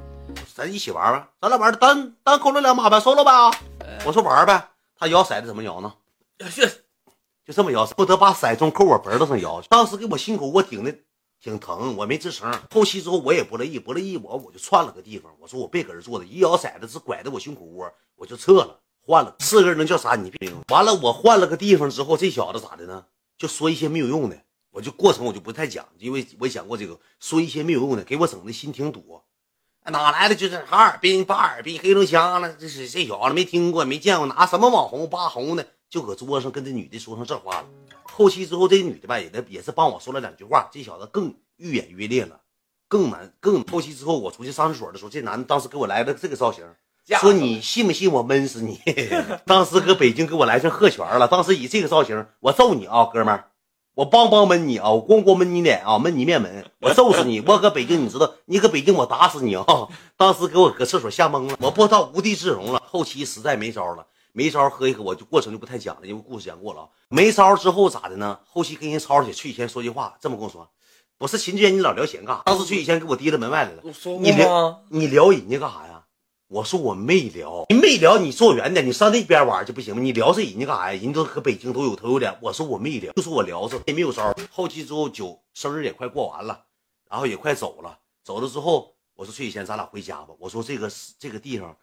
[0.54, 3.50] 咱一起玩玩，咱俩玩单单扣了两把呗，收了吧？
[4.04, 5.92] 我说玩呗，他摇骰子怎么摇呢？
[6.50, 6.62] 去，
[7.44, 9.60] 就这么摇，不得把骰盅扣我脖子上摇。
[9.68, 10.94] 当时给我心口给我顶的
[11.40, 12.52] 挺疼，我没吱声。
[12.70, 19.36] 后期之后我也不乐意，不乐意我我就窜了个地方，我说我别搁这坐着，一摇骰子是拐的我胸口窝，我就撤了，换了。
[19.40, 20.14] 四个人能叫啥？
[20.16, 23.06] 你别完了，我换了个地方之后，这小子咋的呢？
[23.36, 24.38] 就说一些没有用的，
[24.70, 29.22] 我就过程我就不太讲，因为我讲过这个，说一些没有用的，给我整的心挺堵。
[29.90, 30.34] 哪来的？
[30.34, 35.66] 就是哈尔滨、巴尔滨、黑龙江了，这是这小子没听过、没见过，拿什么网红扒红的？
[35.88, 37.66] 就搁桌上跟这女的说上这话了。
[38.04, 42.40] 后期之后，这女的吧也也是帮我说了两句话，这小子更愈演愈烈了，
[42.88, 43.64] 更难更。
[43.64, 46.64] 后期之后，我出去上厕所的时候，这男的当时给我来了这个造型，
[47.20, 48.80] 说你信不信我闷死你？
[49.46, 53.49] 当时搁北京给我来成鹤拳了，当时以这个造型，我揍你啊，哥们儿！
[54.00, 54.90] 我梆梆闷你啊！
[54.90, 55.98] 我咣咣闷你脸啊！
[55.98, 56.64] 闷你面门！
[56.80, 57.38] 我揍死你！
[57.46, 58.32] 我搁北京，你知道？
[58.46, 59.62] 你搁北京，我打死你啊！
[60.16, 62.82] 当时给我搁厕所吓懵了，我不知道无地自容了。
[62.82, 66.88] 后期实在没招了，没招喝一喝，我就过程就不太讲了，因为故事讲过了啊。
[67.10, 68.38] 没招之后咋的呢？
[68.48, 70.66] 后期跟人吵起，去以前说句话，这么跟我说，
[71.18, 72.42] 不是秦志远，你老聊闲干啥？
[72.46, 73.82] 当时去以前给我提到门外来了，
[74.18, 75.89] 你聊你聊人家干啥呀？
[76.50, 80.02] 我说我没聊，你没聊，你坐远点，你上那边玩去不行吗？
[80.02, 81.00] 你聊是人家干啥呀？
[81.00, 82.36] 人都搁北京都有头有脸。
[82.42, 84.34] 我说我没聊，就说我聊着也没有招。
[84.50, 86.64] 后期之后酒生日也快过完了，
[87.08, 88.00] 然后也快走了。
[88.24, 90.34] 走了之后，我说崔以前咱俩回家吧。
[90.40, 90.90] 我说这个
[91.20, 91.76] 这个地方，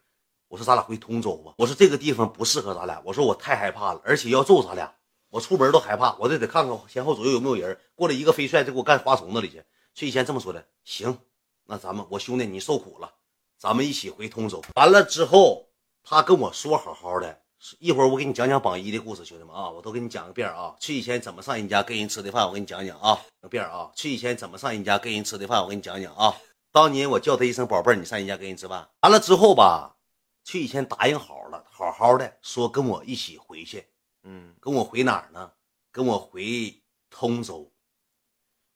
[0.48, 1.54] 我说咱俩回通州吧。
[1.56, 3.00] 我说这个地方不适合咱俩。
[3.06, 4.92] 我说我太害怕了，而且要揍咱俩，
[5.30, 7.80] 我出门都害怕，我得得看看前后左右有没有人。
[7.94, 9.64] 过来一个飞帅就给我干花丛子里去。
[9.94, 11.16] 崔以前这么说的，行，
[11.64, 13.14] 那咱们我兄弟你受苦了。
[13.58, 15.68] 咱们一起回通州，完了之后，
[16.04, 17.42] 他跟我说好好的，
[17.80, 20.76] 一会儿我给你讲讲榜一的故事，兄弟们啊，我都给你讲个遍啊。
[20.78, 23.90] 去以前怎么上人家跟人吃的饭，我给你讲讲啊，个遍啊。
[23.96, 26.36] 去以前怎么上人家跟人吃的饭，我给你讲讲啊。
[26.70, 29.96] 当年我叫他一声宝贝儿，你上人家跟人吃饭，完了之后吧，
[30.44, 33.84] 去以前答应好了，好好的说跟我一起回去，
[34.22, 35.50] 嗯，跟我回哪儿呢？
[35.90, 36.80] 跟我回
[37.10, 37.72] 通州。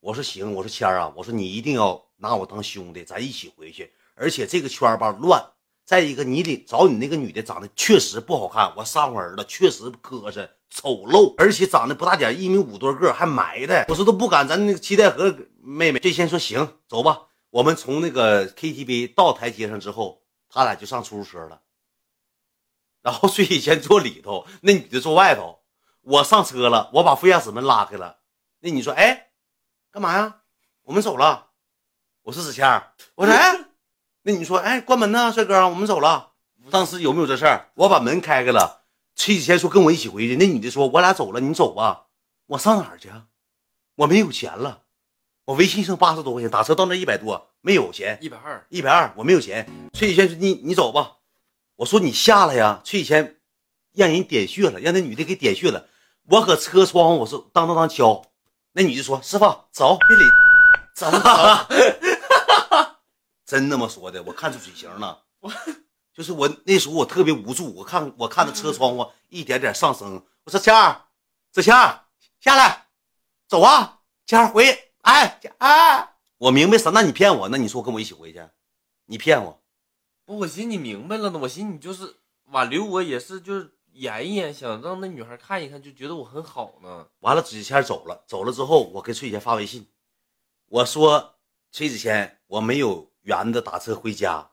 [0.01, 3.93] 我说行，我说谦儿啊，我说你一定要拿我当兄弟，咱一起回去。
[4.23, 5.45] 而且这个圈吧乱，
[5.85, 14.47] 再一个你得找你那个女的长得确实不好看，我上回儿子确实磕碜丑陋，而且长得不大点，一米五多个还埋汰，我说都不敢。
[14.47, 21.61] 咱那个七代河妹妹最先说行走吧，我们从那个 KTV 到台阶上之后，他俩就上出租车了，
[23.03, 25.59] 然后睡以前坐里头，那女的坐外头，
[26.03, 28.19] 我上车了，我把副驾驶门拉开了，
[28.61, 29.31] 那你说哎，
[29.91, 30.43] 干嘛呀？
[30.85, 31.49] 我们走了，
[32.23, 32.83] 我是子谦
[33.17, 33.72] 我说哎。
[34.25, 36.31] 那你说，哎，关门呢，帅哥，我们走了。
[36.71, 37.71] 当时有没有这事儿？
[37.75, 38.85] 我把门开开了。
[39.17, 40.37] 崔启谦说跟我一起回去。
[40.37, 42.05] 那女的说，我俩走了，你走吧。
[42.47, 43.11] 我上哪儿去？
[43.97, 44.83] 我没有钱了，
[45.45, 48.17] 我微信剩八十多块钱，打车到那一百多，没有钱。
[48.23, 49.69] 一百二，一百二，我没有钱。
[49.93, 51.17] 崔启谦说，你你走吧。
[51.77, 52.81] 我说你下来呀。
[52.85, 53.41] 崔启谦
[53.93, 55.89] 让人点穴了，让那女的给点穴了。
[56.29, 58.23] 我搁车窗户，我是当当当敲。
[58.73, 60.25] 那女的说，师傅走，别理，
[60.95, 61.19] 走走。
[63.45, 65.25] 真那么说的，我看出嘴型了。
[66.15, 70.23] 就是我那时候我特别无助，我看我看着车窗户一点点上升。
[70.45, 71.07] 我说谦儿，
[71.51, 72.05] 子谦儿
[72.39, 72.89] 下来，
[73.49, 74.93] 走啊，谦儿回。
[75.01, 76.91] 哎哎，我明白啥？
[76.91, 77.49] 那你骗我？
[77.49, 78.47] 那你说跟我一起回去？
[79.07, 79.63] 你骗我？
[80.27, 81.39] 不，我寻思你明白了呢。
[81.39, 82.17] 我寻思你就是
[82.51, 87.09] 挽留我，也是就是演一演，想让那女孩看一看，就觉得我很好呢。
[87.21, 89.89] 完了，子谦走了，走了之后，我给崔姐发微信，
[90.67, 91.37] 我说
[91.71, 93.12] 崔子谦，我没有。
[93.23, 94.49] 圆子打车回家，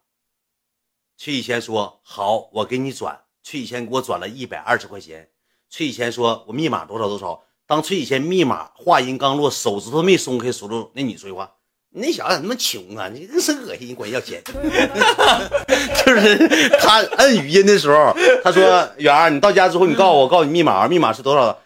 [1.17, 3.21] 崔以前说好，我给你转。
[3.41, 5.29] 崔以前给我转了一百二十块钱。
[5.69, 7.43] 崔以前说我密码多少多少。
[7.65, 11.51] 当崔以前密码话音刚落，手指头没松开，时候那你说句话，
[11.89, 13.09] 那小子咋那么穷啊？
[13.09, 14.43] 你真是恶心，你管人要钱。
[14.45, 21.59] 就是他摁语音的时候，他说圆儿，你到家之后你告诉我，告诉你密码，密码是多少？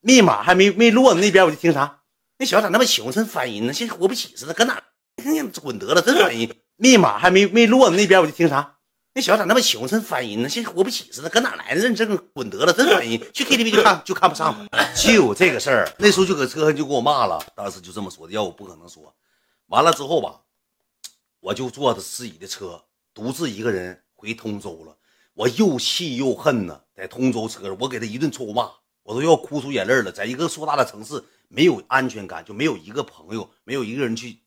[0.00, 2.02] 密码还没没落，那边我就听啥？
[2.38, 3.10] 那小子咋那么穷？
[3.10, 4.80] 真烦人呢，像活不起似的，搁哪？
[5.60, 6.56] 滚得了，真烦人！
[6.76, 8.74] 密码还没没落呢，那边我就听啥？
[9.14, 10.48] 那小子咋那么穷，真烦人呢？
[10.48, 12.16] 像活不起似的，搁哪来的认证？
[12.34, 13.18] 滚得了，真烦人！
[13.32, 15.90] 去 KTV 就看就看不上就这个事儿。
[15.98, 19.14] 那时候就搁车上就给我骂了，当时就这么说的，要我不可能说。
[19.68, 20.42] 完了之后吧，
[21.40, 24.96] 我就坐着自己的车，独自一个人回通州了。
[25.32, 28.70] 我又气又恨呢，在通州车上，我给他一顿臭骂，
[29.02, 30.12] 我都要哭出眼泪了。
[30.12, 34.40] 在一个硕大的城市，没有安全感，就没有一个朋友，没有一个人去。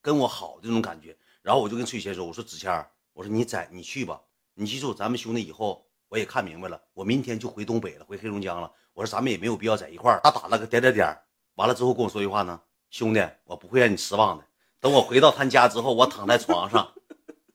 [0.00, 4.20] 跟我好这种感觉，然后我就跟崔雨谦说：“我说子谦儿，我说你在你去吧，
[4.54, 8.70] 你记住，咱们兄弟以后我也看明白了，我明天就回东北了，回黑龙江了。
[8.94, 11.16] 我说咱们也没有必要在一块儿。”他打了个点点点，
[11.56, 14.44] 完了之后跟我说句话呢：“兄弟，我不会让你失望的。
[14.80, 16.92] 等我回到他家之后，我躺在床上，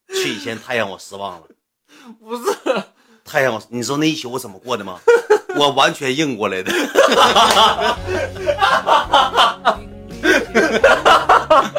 [0.08, 1.48] 崔雨谦太让我失望了。
[2.20, 2.44] 不是，
[3.24, 5.00] 太让我，你知道那一宿我怎么过的吗？
[5.56, 6.72] 我完全硬过来的。”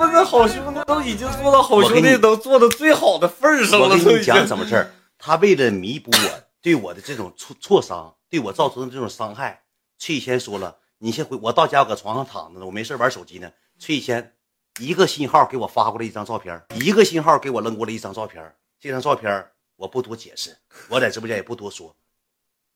[0.00, 9.64] 那的好兄弟都已经做到好兄弟我给你能做的最好的份儿上了，我跟你讲都已经怎么事儿，他为了弥补我对我的这种挫挫伤，对我造成的这种伤害，
[9.98, 13.52] 崔以谦说了，你先回，我到家我搁床上躺着呢，我没事玩手机呢。
[13.78, 14.32] 崔以谦
[14.78, 20.56] 一个信号给我发过来一张照片，一个信号给我扔过来一张照片，这张照片我不多解释，
[20.88, 21.94] 我在直播间也不多说，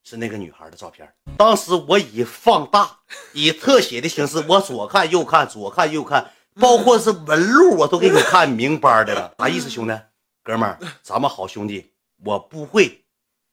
[0.02, 1.10] 是那个女孩的照片。
[1.38, 2.98] 当时我以放大、
[3.32, 6.30] 以特写的形式，我左看右看，左看右看，
[6.60, 9.34] 包括是纹路我都给你看明白的了。
[9.38, 9.98] 啥意思，兄弟？
[10.42, 11.92] 哥们儿，咱们好兄弟，
[12.24, 13.04] 我不会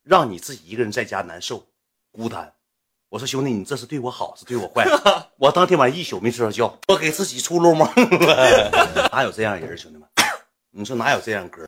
[0.04, 1.66] 让你自己一个人在家难受、
[2.12, 2.54] 孤单。
[3.10, 4.86] 我说兄弟，你这是对我好，是对我坏？
[5.38, 9.10] 我当天晚上一宿没睡着觉，我给自己出漏梦了？
[9.12, 10.08] 哪有这样人，兄弟们？
[10.72, 11.68] 你说哪有这样哥？